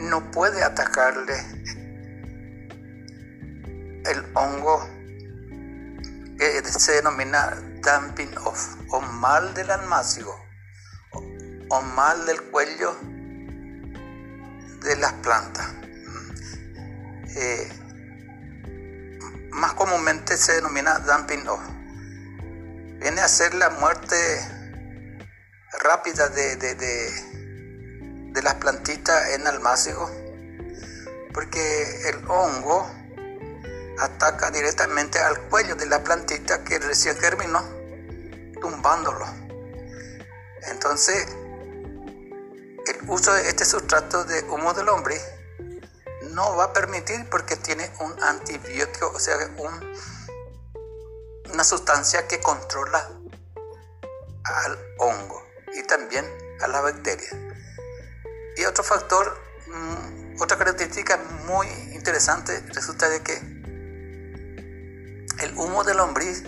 no 0.00 0.30
puede 0.30 0.62
atacarle 0.62 1.34
el 4.04 4.24
hongo 4.34 4.88
que 6.38 6.62
se 6.64 6.92
denomina 6.92 7.54
dumping 7.82 8.36
off 8.44 8.76
o 8.88 9.00
mal 9.00 9.52
del 9.54 9.70
almácigo 9.70 10.34
o 11.68 11.82
mal 11.82 12.26
del 12.26 12.40
cuello 12.50 12.96
de 14.82 14.96
las 14.96 15.12
plantas. 15.14 15.68
Eh, 17.36 17.68
más 19.50 19.74
comúnmente 19.74 20.36
se 20.36 20.54
denomina 20.54 20.98
dumping 21.00 21.46
off. 21.46 21.60
Viene 23.00 23.20
a 23.20 23.28
ser 23.28 23.54
la 23.54 23.70
muerte 23.70 24.16
rápida 25.82 26.28
de, 26.28 26.56
las 28.42 28.54
plantitas 28.54 29.30
en 29.30 29.46
almácigo, 29.46 30.10
porque 31.32 32.08
el 32.08 32.16
hongo 32.28 32.90
ataca 33.98 34.50
directamente 34.50 35.18
al 35.18 35.38
cuello 35.48 35.74
de 35.74 35.86
la 35.86 36.02
plantita 36.02 36.64
que 36.64 36.78
recién 36.78 37.16
germinó, 37.16 37.62
tumbándolo. 38.60 39.26
Entonces, 40.70 41.26
el 42.86 43.08
uso 43.08 43.32
de 43.34 43.48
este 43.48 43.64
sustrato 43.64 44.24
de 44.24 44.42
humo 44.44 44.72
del 44.72 44.88
hombre 44.88 45.20
no 46.32 46.56
va 46.56 46.64
a 46.64 46.72
permitir 46.72 47.28
porque 47.28 47.56
tiene 47.56 47.90
un 48.00 48.22
antibiótico, 48.22 49.12
o 49.14 49.18
sea, 49.18 49.36
una 51.52 51.64
sustancia 51.64 52.26
que 52.26 52.40
controla 52.40 53.10
al 54.44 54.78
hongo 54.98 55.46
y 55.74 55.82
también 55.84 56.24
a 56.60 56.68
la 56.68 56.80
bacteria. 56.80 57.28
Y 58.56 58.64
otro 58.64 58.84
factor, 58.84 59.40
mm, 59.66 60.40
otra 60.40 60.58
característica 60.58 61.18
muy 61.46 61.66
interesante 61.92 62.60
resulta 62.74 63.08
de 63.08 63.22
que 63.22 63.34
el 65.40 65.54
humo 65.56 65.84
del 65.84 65.96
lombriz 65.96 66.42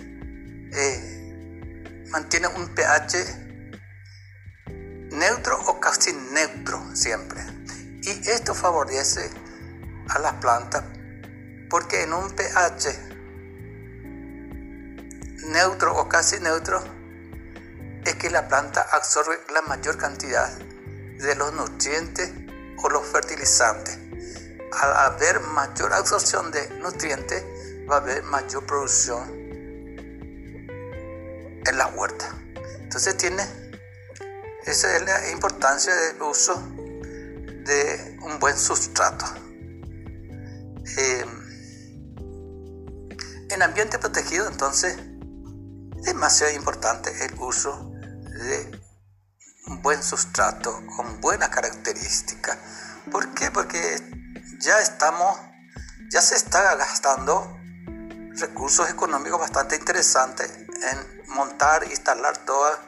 eh, 0.71 2.03
mantiene 2.09 2.47
un 2.47 2.73
pH 2.75 3.43
neutro 5.11 5.59
o 5.67 5.79
casi 5.79 6.13
neutro 6.31 6.95
siempre. 6.95 7.41
Y 8.01 8.29
esto 8.29 8.53
favorece 8.53 9.29
a 10.09 10.19
las 10.19 10.33
plantas 10.33 10.83
porque 11.69 12.03
en 12.03 12.13
un 12.13 12.29
pH 12.35 13.13
neutro 15.47 15.95
o 15.95 16.07
casi 16.07 16.39
neutro 16.39 16.83
es 18.05 18.15
que 18.15 18.29
la 18.29 18.47
planta 18.47 18.85
absorbe 18.91 19.39
la 19.53 19.61
mayor 19.61 19.97
cantidad 19.97 20.51
de 21.23 21.35
los 21.35 21.53
nutrientes 21.53 22.31
o 22.83 22.89
los 22.89 23.07
fertilizantes. 23.07 23.97
Al 24.81 25.13
haber 25.13 25.39
mayor 25.39 25.93
absorción 25.93 26.51
de 26.51 26.69
nutrientes, 26.79 27.43
va 27.89 27.95
a 27.95 27.99
haber 27.99 28.23
mayor 28.23 28.65
producción 28.65 29.29
en 31.65 31.77
la 31.77 31.87
huerta. 31.87 32.29
Entonces 32.81 33.17
tiene 33.17 33.43
esa 34.65 34.95
es 34.95 35.03
la 35.03 35.29
importancia 35.31 35.93
del 35.93 36.21
uso 36.21 36.55
de 36.55 38.17
un 38.21 38.39
buen 38.39 38.57
sustrato. 38.57 39.25
Eh, 40.97 41.25
en 43.49 43.61
ambiente 43.61 43.99
protegido, 43.99 44.47
entonces, 44.47 44.97
es 45.97 46.03
demasiado 46.03 46.53
importante 46.53 47.11
el 47.25 47.33
uso 47.39 47.91
de 47.91 48.82
un 49.67 49.81
buen 49.81 50.03
sustrato 50.03 50.85
con 50.95 51.21
buenas 51.21 51.49
características. 51.49 52.57
¿Por 53.11 53.33
qué? 53.33 53.51
Porque 53.51 53.97
ya 54.59 54.79
estamos, 54.79 55.39
ya 56.09 56.21
se 56.21 56.35
está 56.35 56.75
gastando 56.75 57.59
recursos 58.35 58.89
económicos 58.89 59.39
bastante 59.39 59.75
interesantes 59.75 60.49
en 60.51 61.23
montar, 61.27 61.83
instalar 61.89 62.37
todas 62.39 62.79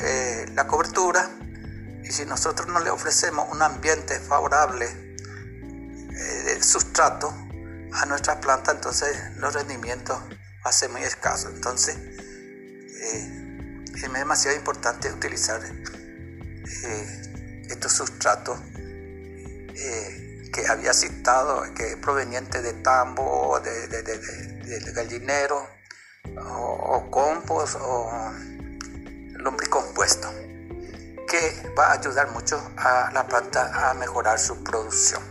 eh, 0.00 0.46
la 0.54 0.66
cobertura 0.66 1.28
y 2.02 2.10
si 2.10 2.24
nosotros 2.24 2.68
no 2.68 2.80
le 2.80 2.90
ofrecemos 2.90 3.48
un 3.50 3.62
ambiente 3.62 4.18
favorable 4.20 4.86
eh, 4.86 6.42
de 6.44 6.62
sustrato 6.62 7.28
a 7.92 8.06
nuestras 8.06 8.36
plantas, 8.36 8.74
entonces 8.74 9.36
los 9.36 9.52
rendimientos 9.54 10.18
van 10.20 10.38
a 10.64 10.72
ser 10.72 10.90
muy 10.90 11.02
escasos. 11.02 11.52
Entonces 11.54 11.96
eh, 11.96 13.35
es 14.04 14.12
demasiado 14.12 14.56
importante 14.56 15.10
utilizar 15.10 15.60
estos 17.68 17.92
sustratos 17.92 18.58
que 20.52 20.66
había 20.68 20.92
citado, 20.92 21.62
que 21.74 21.92
es 21.92 21.96
proveniente 21.96 22.62
de 22.62 22.72
tambo, 22.74 23.60
de, 23.60 24.92
gallinero, 24.94 25.66
o, 26.38 27.08
compost, 27.10 27.76
o 27.80 28.10
lombricompuesto, 29.38 30.28
que 31.28 31.72
va 31.78 31.88
a 31.88 31.92
ayudar 31.92 32.30
mucho 32.30 32.60
a 32.76 33.10
la 33.12 33.26
planta 33.26 33.90
a 33.90 33.94
mejorar 33.94 34.38
su 34.38 34.62
producción. 34.62 35.22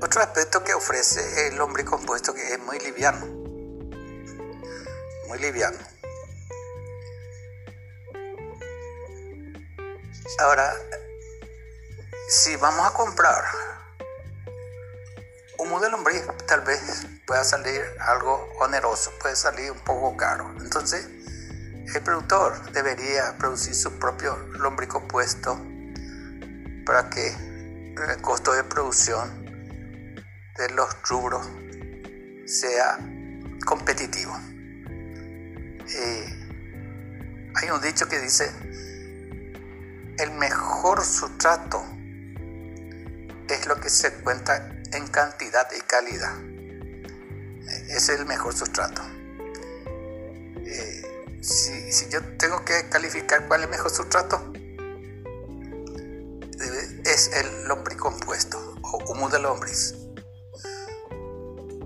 otro 0.00 0.20
aspecto 0.20 0.62
que 0.62 0.74
ofrece 0.74 1.48
el 1.48 1.56
lombricompuesto 1.56 2.34
que 2.34 2.54
es 2.54 2.58
muy 2.60 2.78
liviano, 2.80 3.41
liviano. 5.38 5.78
Ahora, 10.38 10.74
si 12.28 12.56
vamos 12.56 12.86
a 12.86 12.92
comprar 12.94 13.44
un 15.58 15.68
modelo 15.68 15.96
lombriz, 15.96 16.22
tal 16.46 16.62
vez 16.62 17.06
pueda 17.26 17.44
salir 17.44 17.82
algo 18.00 18.50
oneroso, 18.58 19.12
puede 19.20 19.36
salir 19.36 19.70
un 19.70 19.78
poco 19.80 20.16
caro. 20.16 20.52
Entonces, 20.60 21.06
el 21.94 22.02
productor 22.02 22.72
debería 22.72 23.36
producir 23.38 23.74
su 23.74 23.98
propio 23.98 24.36
lombricompuesto 24.36 25.60
para 26.86 27.10
que 27.10 27.28
el 27.28 28.20
costo 28.22 28.52
de 28.52 28.64
producción 28.64 29.44
de 30.56 30.70
los 30.70 30.96
rubros 31.08 31.46
sea 32.46 32.98
competitivo. 33.64 34.51
Eh, 35.94 36.42
hay 37.54 37.70
un 37.70 37.80
dicho 37.82 38.08
que 38.08 38.18
dice, 38.18 38.50
el 40.18 40.30
mejor 40.32 41.04
sustrato 41.04 41.84
es 43.48 43.66
lo 43.66 43.78
que 43.80 43.90
se 43.90 44.12
cuenta 44.22 44.72
en 44.92 45.06
cantidad 45.08 45.68
y 45.76 45.80
calidad. 45.82 46.34
Es 47.88 48.08
el 48.08 48.24
mejor 48.26 48.54
sustrato. 48.54 49.02
Eh, 50.64 51.38
si, 51.42 52.08
yo 52.08 52.22
tengo 52.38 52.64
que 52.64 52.88
calificar 52.88 53.46
cuál 53.48 53.60
es 53.60 53.64
el 53.66 53.70
mejor 53.70 53.90
sustrato, 53.90 54.52
es 57.04 57.30
el 57.34 57.64
lombricompuesto 57.64 58.76
o 58.82 59.12
humus 59.12 59.32
de 59.32 59.38
lombriz. 59.40 59.94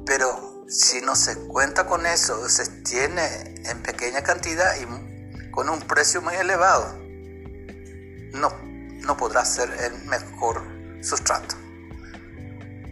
Pero 0.04 0.55
si 0.68 1.00
no 1.00 1.14
se 1.14 1.36
cuenta 1.46 1.86
con 1.86 2.06
eso, 2.06 2.48
se 2.48 2.66
tiene 2.82 3.54
en 3.64 3.82
pequeña 3.82 4.22
cantidad 4.22 4.74
y 4.76 5.50
con 5.50 5.68
un 5.68 5.80
precio 5.80 6.20
muy 6.22 6.34
elevado, 6.34 6.98
no, 8.32 8.50
no 9.06 9.16
podrá 9.16 9.44
ser 9.44 9.70
el 9.80 10.04
mejor 10.06 10.62
sustrato. 11.02 11.56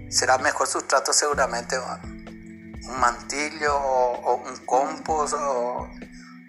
Será 0.08 0.38
mejor 0.38 0.68
sustrato 0.68 1.12
seguramente 1.12 1.76
un 1.78 3.00
mantillo 3.00 3.76
o, 3.76 4.36
un 4.36 4.56
compost 4.64 5.34
o 5.34 5.90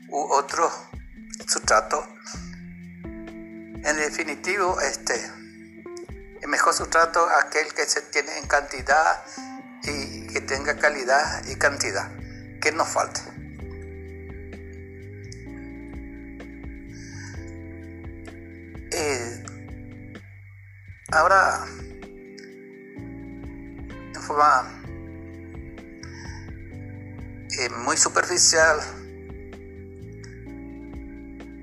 u 0.10 0.34
otro 0.34 0.72
sustrato. 1.48 2.06
En 3.04 3.98
definitivo, 3.98 4.80
este, 4.82 5.16
el 6.42 6.48
mejor 6.48 6.74
sustrato 6.74 7.28
aquel 7.30 7.74
que 7.74 7.86
se 7.86 8.02
tiene 8.02 8.38
en 8.38 8.48
cantidad 8.48 9.24
y 9.84 10.15
que 10.36 10.42
tenga 10.42 10.76
calidad 10.76 11.48
y 11.48 11.56
cantidad, 11.56 12.12
que 12.60 12.70
no 12.74 12.84
falte. 12.84 13.22
Eh, 18.92 19.44
ahora, 21.14 21.66
en 24.14 24.22
forma 24.22 24.84
eh, 27.58 27.70
muy 27.86 27.96
superficial, 27.96 28.78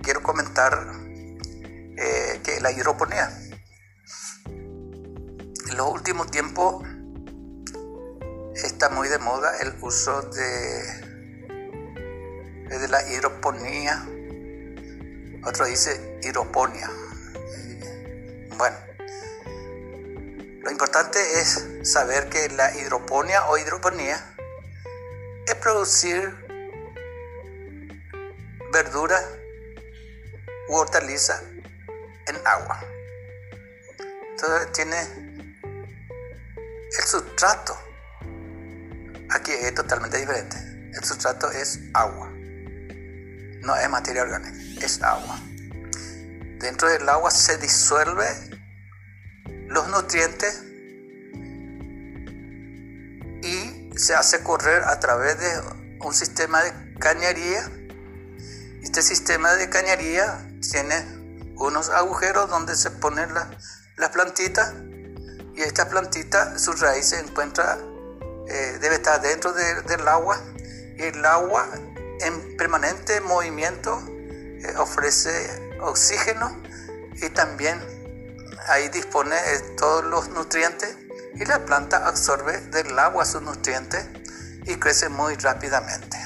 quiero 0.03 0.23
comentar 0.23 0.95
eh, 1.99 2.41
que 2.43 2.59
la 2.63 2.73
hidroponía. 2.73 3.39
En 4.47 5.77
los 5.77 5.93
últimos 5.93 6.31
tiempos 6.31 6.87
muy 8.89 9.09
de 9.09 9.19
moda 9.19 9.57
el 9.61 9.75
uso 9.81 10.23
de, 10.23 10.83
de 12.69 12.89
la 12.89 13.09
hidroponía. 13.09 14.07
Otro 15.45 15.67
dice 15.67 16.19
hidroponía. 16.23 16.91
Bueno, 18.57 18.77
lo 20.63 20.71
importante 20.71 21.19
es 21.41 21.67
saber 21.83 22.29
que 22.29 22.49
la 22.51 22.75
hidroponía 22.77 23.47
o 23.49 23.59
hidroponía 23.59 24.35
es 25.47 25.55
producir 25.57 26.35
verdura 28.73 29.21
u 30.69 30.77
hortaliza 30.77 31.41
en 32.27 32.37
agua. 32.47 32.81
Entonces 34.31 34.73
tiene 34.73 35.01
el 36.99 37.05
sustrato. 37.05 37.92
Aquí 39.35 39.53
es 39.53 39.75
totalmente 39.75 40.19
diferente. 40.19 40.57
El 40.95 41.05
sustrato 41.05 41.51
es 41.51 41.81
agua. 41.95 42.31
No 43.63 43.77
es 43.77 43.89
materia 43.89 44.23
orgánica, 44.23 44.59
es 44.85 45.03
agua 45.03 45.41
dentro 46.63 46.89
del 46.89 47.09
agua 47.09 47.31
se 47.31 47.59
disuelve 47.59 48.25
los 49.67 49.89
nutrientes 49.89 50.63
y 53.43 53.91
se 53.99 54.15
hace 54.15 54.43
correr 54.43 54.85
a 54.85 54.99
través 55.01 55.39
de 55.39 55.61
un 56.01 56.15
sistema 56.15 56.63
de 56.63 56.95
cañería. 57.01 57.69
Este 58.83 59.03
sistema 59.03 59.53
de 59.55 59.69
cañería 59.69 60.49
tiene 60.71 61.05
unos 61.57 61.91
agujeros 61.91 62.49
donde 62.49 62.77
se 62.77 62.91
ponen 62.91 63.31
las 63.35 64.11
plantitas 64.11 64.73
y 65.55 65.63
esta 65.63 65.89
plantita, 65.89 66.59
su 66.59 66.73
raíz 66.73 67.07
se 67.07 67.19
encuentra, 67.19 67.79
eh, 68.53 68.79
debe 68.81 68.97
estar 68.97 69.21
dentro 69.23 69.53
del 69.53 70.07
agua 70.07 70.39
y 70.97 71.05
el 71.05 71.25
agua 71.25 71.67
en 72.21 72.57
permanente 72.57 73.21
movimiento 73.23 73.99
eh, 74.09 74.75
ofrece 74.77 75.79
oxígeno 75.81 76.63
y 77.15 77.31
también 77.31 77.81
ahí 78.69 78.89
dispone 78.91 79.37
todos 79.79 80.05
los 80.05 80.29
nutrientes 80.29 80.97
y 81.35 81.45
la 81.47 81.65
planta 81.65 82.07
absorbe 82.07 82.59
del 82.73 82.99
agua 82.99 83.25
sus 83.25 83.41
nutrientes 83.41 84.07
y 84.67 84.77
crece 84.77 85.09
muy 85.09 85.35
rápidamente. 85.37 86.19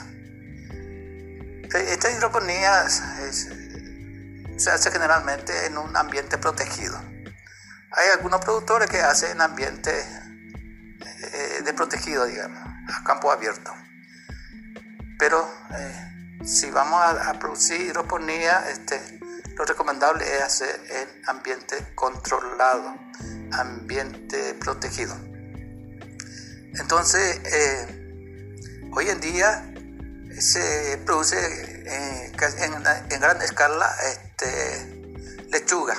Esta 1.72 2.10
hidroponía 2.10 2.88
se 2.88 4.70
hace 4.70 4.90
generalmente 4.90 5.66
en 5.66 5.78
un 5.78 5.96
ambiente 5.96 6.38
protegido. 6.38 6.98
Hay 7.92 8.10
algunos 8.14 8.40
productores 8.40 8.90
que 8.90 9.00
hacen 9.00 9.30
en 9.32 9.40
ambiente 9.40 9.92
eh, 11.18 11.62
de 11.64 11.72
protegido, 11.74 12.26
digamos, 12.26 12.62
a 12.88 13.04
campo 13.04 13.30
abierto. 13.30 13.72
Pero 15.18 15.48
eh, 15.78 16.38
si 16.44 16.70
vamos 16.70 17.00
a, 17.02 17.32
producir 17.38 17.80
hidroponía, 17.80 18.68
este, 18.70 19.00
lo 19.56 19.64
recomendable 19.64 20.24
es 20.24 20.42
hacer 20.42 20.80
en 20.90 21.28
ambiente 21.28 21.76
controlado, 21.94 22.94
ambiente 23.52 24.54
protegido. 24.54 25.14
Entonces, 26.78 27.40
eh, 27.44 28.56
hoy 28.92 29.08
en 29.08 29.20
día 29.20 29.72
se 30.38 31.00
produce 31.06 31.38
eh, 31.38 32.32
en, 32.58 33.20
gran 33.20 33.40
escala 33.40 33.90
este, 34.10 35.48
lechuga, 35.50 35.96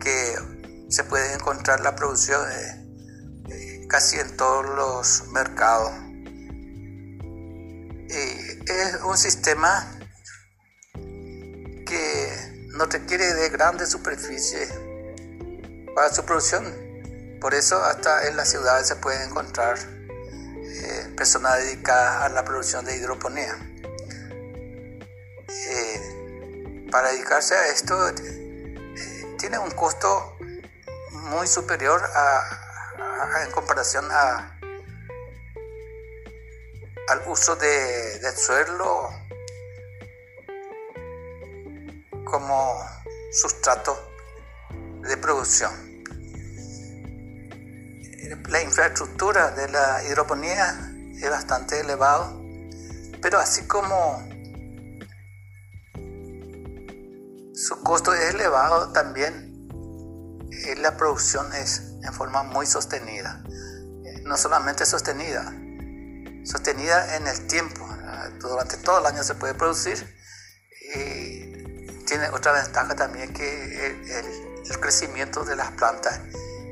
que 0.00 0.36
se 0.88 1.04
puede 1.04 1.34
encontrar 1.34 1.80
la 1.80 1.94
producción 1.94 2.40
casi 3.88 4.18
en 4.18 4.36
todos 4.36 4.64
los 4.64 5.32
mercados. 5.32 5.92
es 8.08 9.00
un 9.04 9.16
sistema 9.16 9.92
que 11.86 12.66
no 12.76 12.86
requiere 12.86 13.32
de 13.34 13.48
grandes 13.48 13.90
superficies 13.90 14.72
para 15.94 16.12
su 16.12 16.24
producción. 16.24 16.64
Por 17.40 17.54
eso 17.54 17.82
hasta 17.82 18.28
en 18.28 18.36
las 18.36 18.50
ciudades 18.50 18.88
se 18.88 18.96
puede 18.96 19.24
encontrar 19.24 19.78
eh, 19.78 21.12
personas 21.16 21.58
dedicadas 21.58 22.24
a 22.24 22.28
la 22.28 22.44
producción 22.44 22.84
de 22.84 22.96
hidroponía. 22.96 23.56
Eh, 25.48 26.88
para 26.90 27.12
dedicarse 27.12 27.54
a 27.54 27.68
esto 27.68 28.08
eh, 28.08 29.34
tiene 29.38 29.58
un 29.58 29.70
costo 29.70 30.36
muy 31.26 31.46
superior 31.46 32.00
en 33.44 33.50
comparación 33.50 34.06
a, 34.10 34.58
al 37.08 37.22
uso 37.28 37.56
de, 37.56 38.18
del 38.20 38.36
suelo 38.36 39.10
como 42.24 42.84
sustrato 43.32 44.12
de 45.02 45.16
producción. 45.16 45.72
La 48.48 48.62
infraestructura 48.62 49.50
de 49.50 49.68
la 49.68 50.02
hidroponía 50.04 50.92
es 51.20 51.30
bastante 51.30 51.80
elevado, 51.80 52.40
pero 53.20 53.38
así 53.38 53.66
como 53.66 54.26
su 57.54 57.82
costo 57.82 58.12
es 58.14 58.34
elevado, 58.34 58.92
también 58.92 59.45
la 60.78 60.96
producción 60.96 61.52
es 61.54 61.82
en 62.02 62.12
forma 62.12 62.42
muy 62.42 62.66
sostenida. 62.66 63.42
No 64.22 64.36
solamente 64.36 64.84
sostenida, 64.86 65.52
sostenida 66.44 67.16
en 67.16 67.26
el 67.26 67.46
tiempo. 67.46 67.86
Durante 68.40 68.76
todo 68.78 69.00
el 69.00 69.06
año 69.06 69.22
se 69.22 69.34
puede 69.34 69.54
producir 69.54 70.16
y 70.94 72.04
tiene 72.06 72.28
otra 72.30 72.52
ventaja 72.52 72.94
también 72.94 73.32
que 73.32 73.86
el, 73.86 74.10
el 74.68 74.80
crecimiento 74.80 75.44
de 75.44 75.56
las 75.56 75.72
plantas 75.72 76.20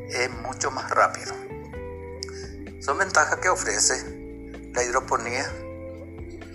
es 0.09 0.31
mucho 0.31 0.71
más 0.71 0.91
rápido. 0.91 1.35
Son 2.81 2.99
ventajas 2.99 3.39
que 3.39 3.49
ofrece 3.49 4.71
la 4.75 4.83
hidroponía 4.83 5.51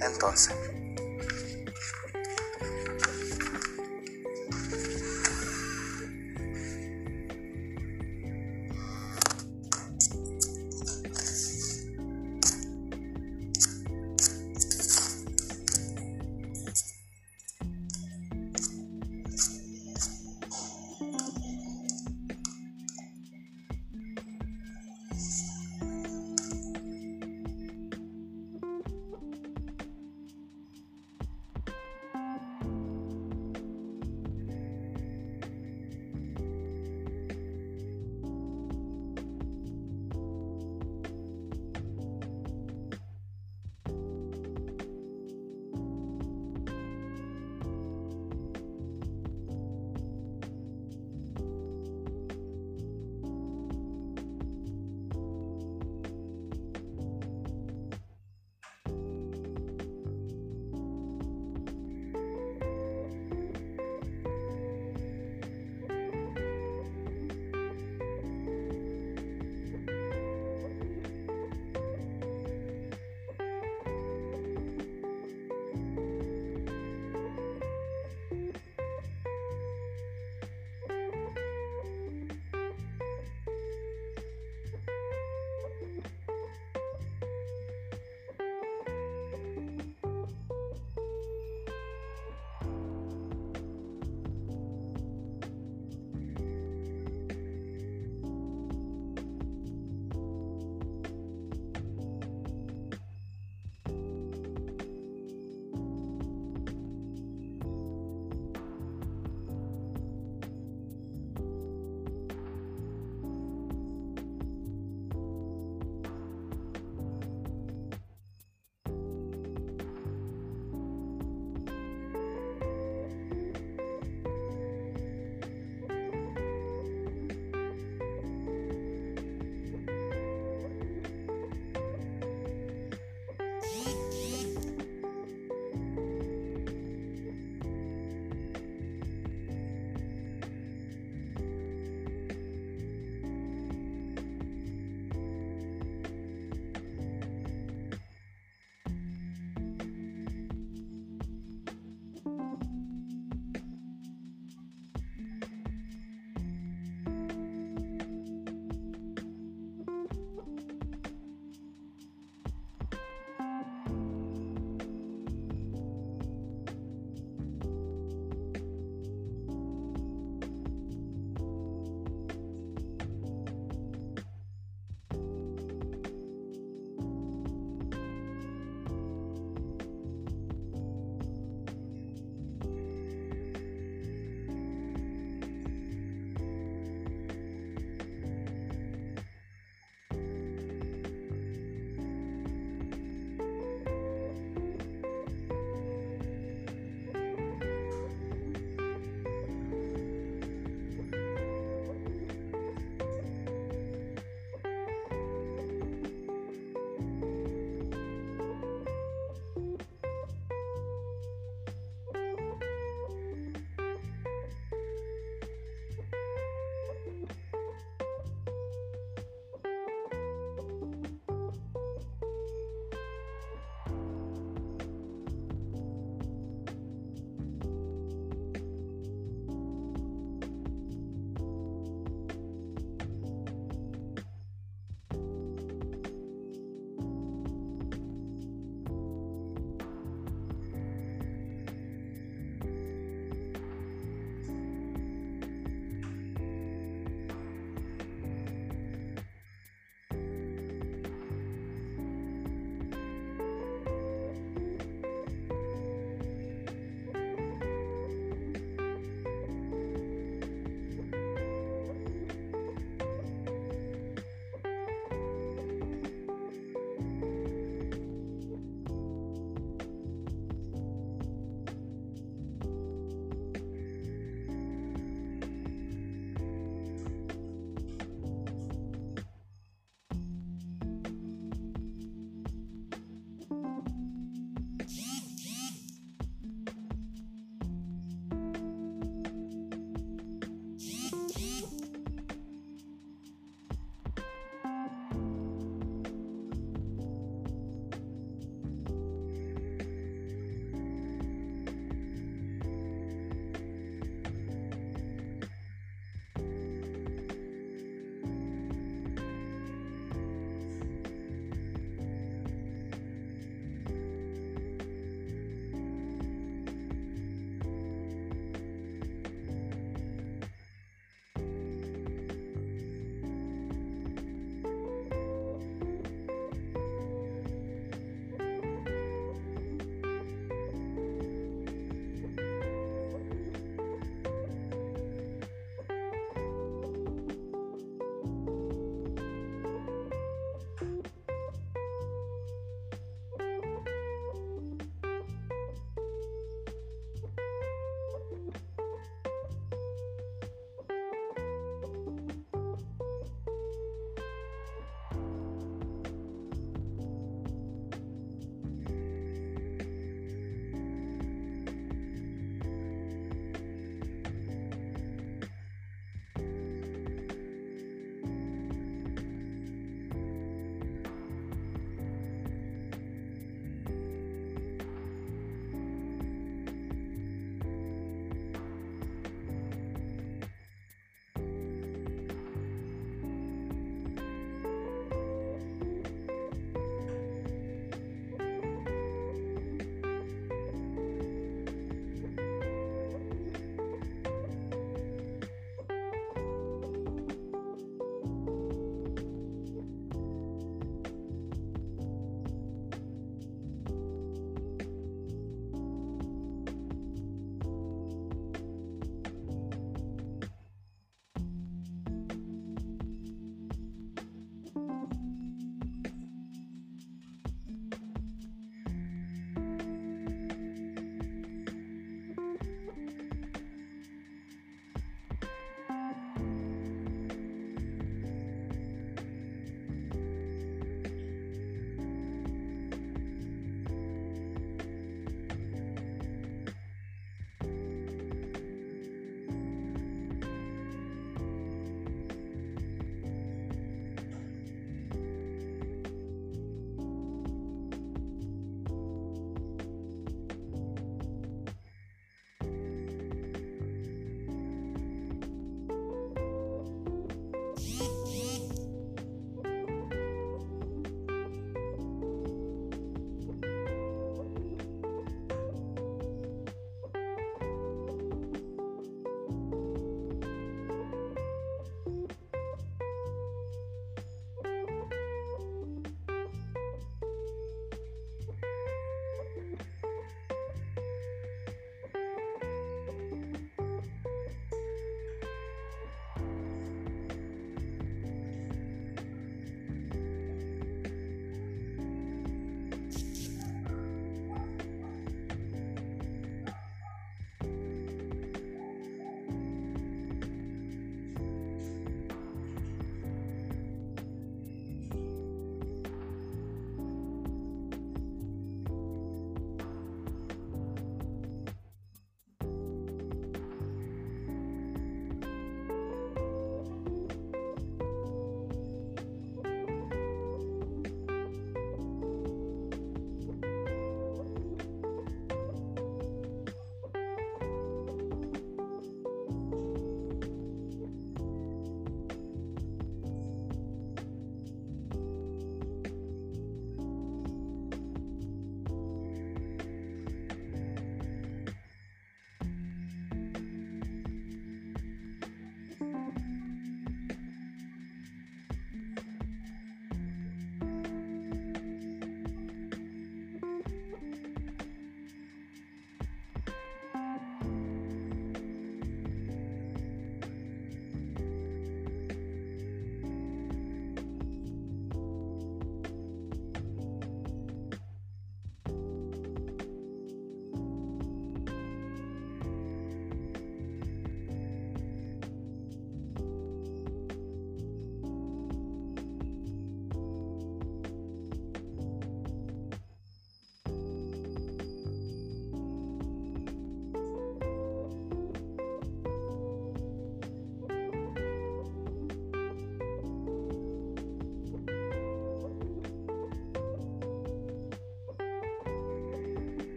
entonces. 0.00 0.54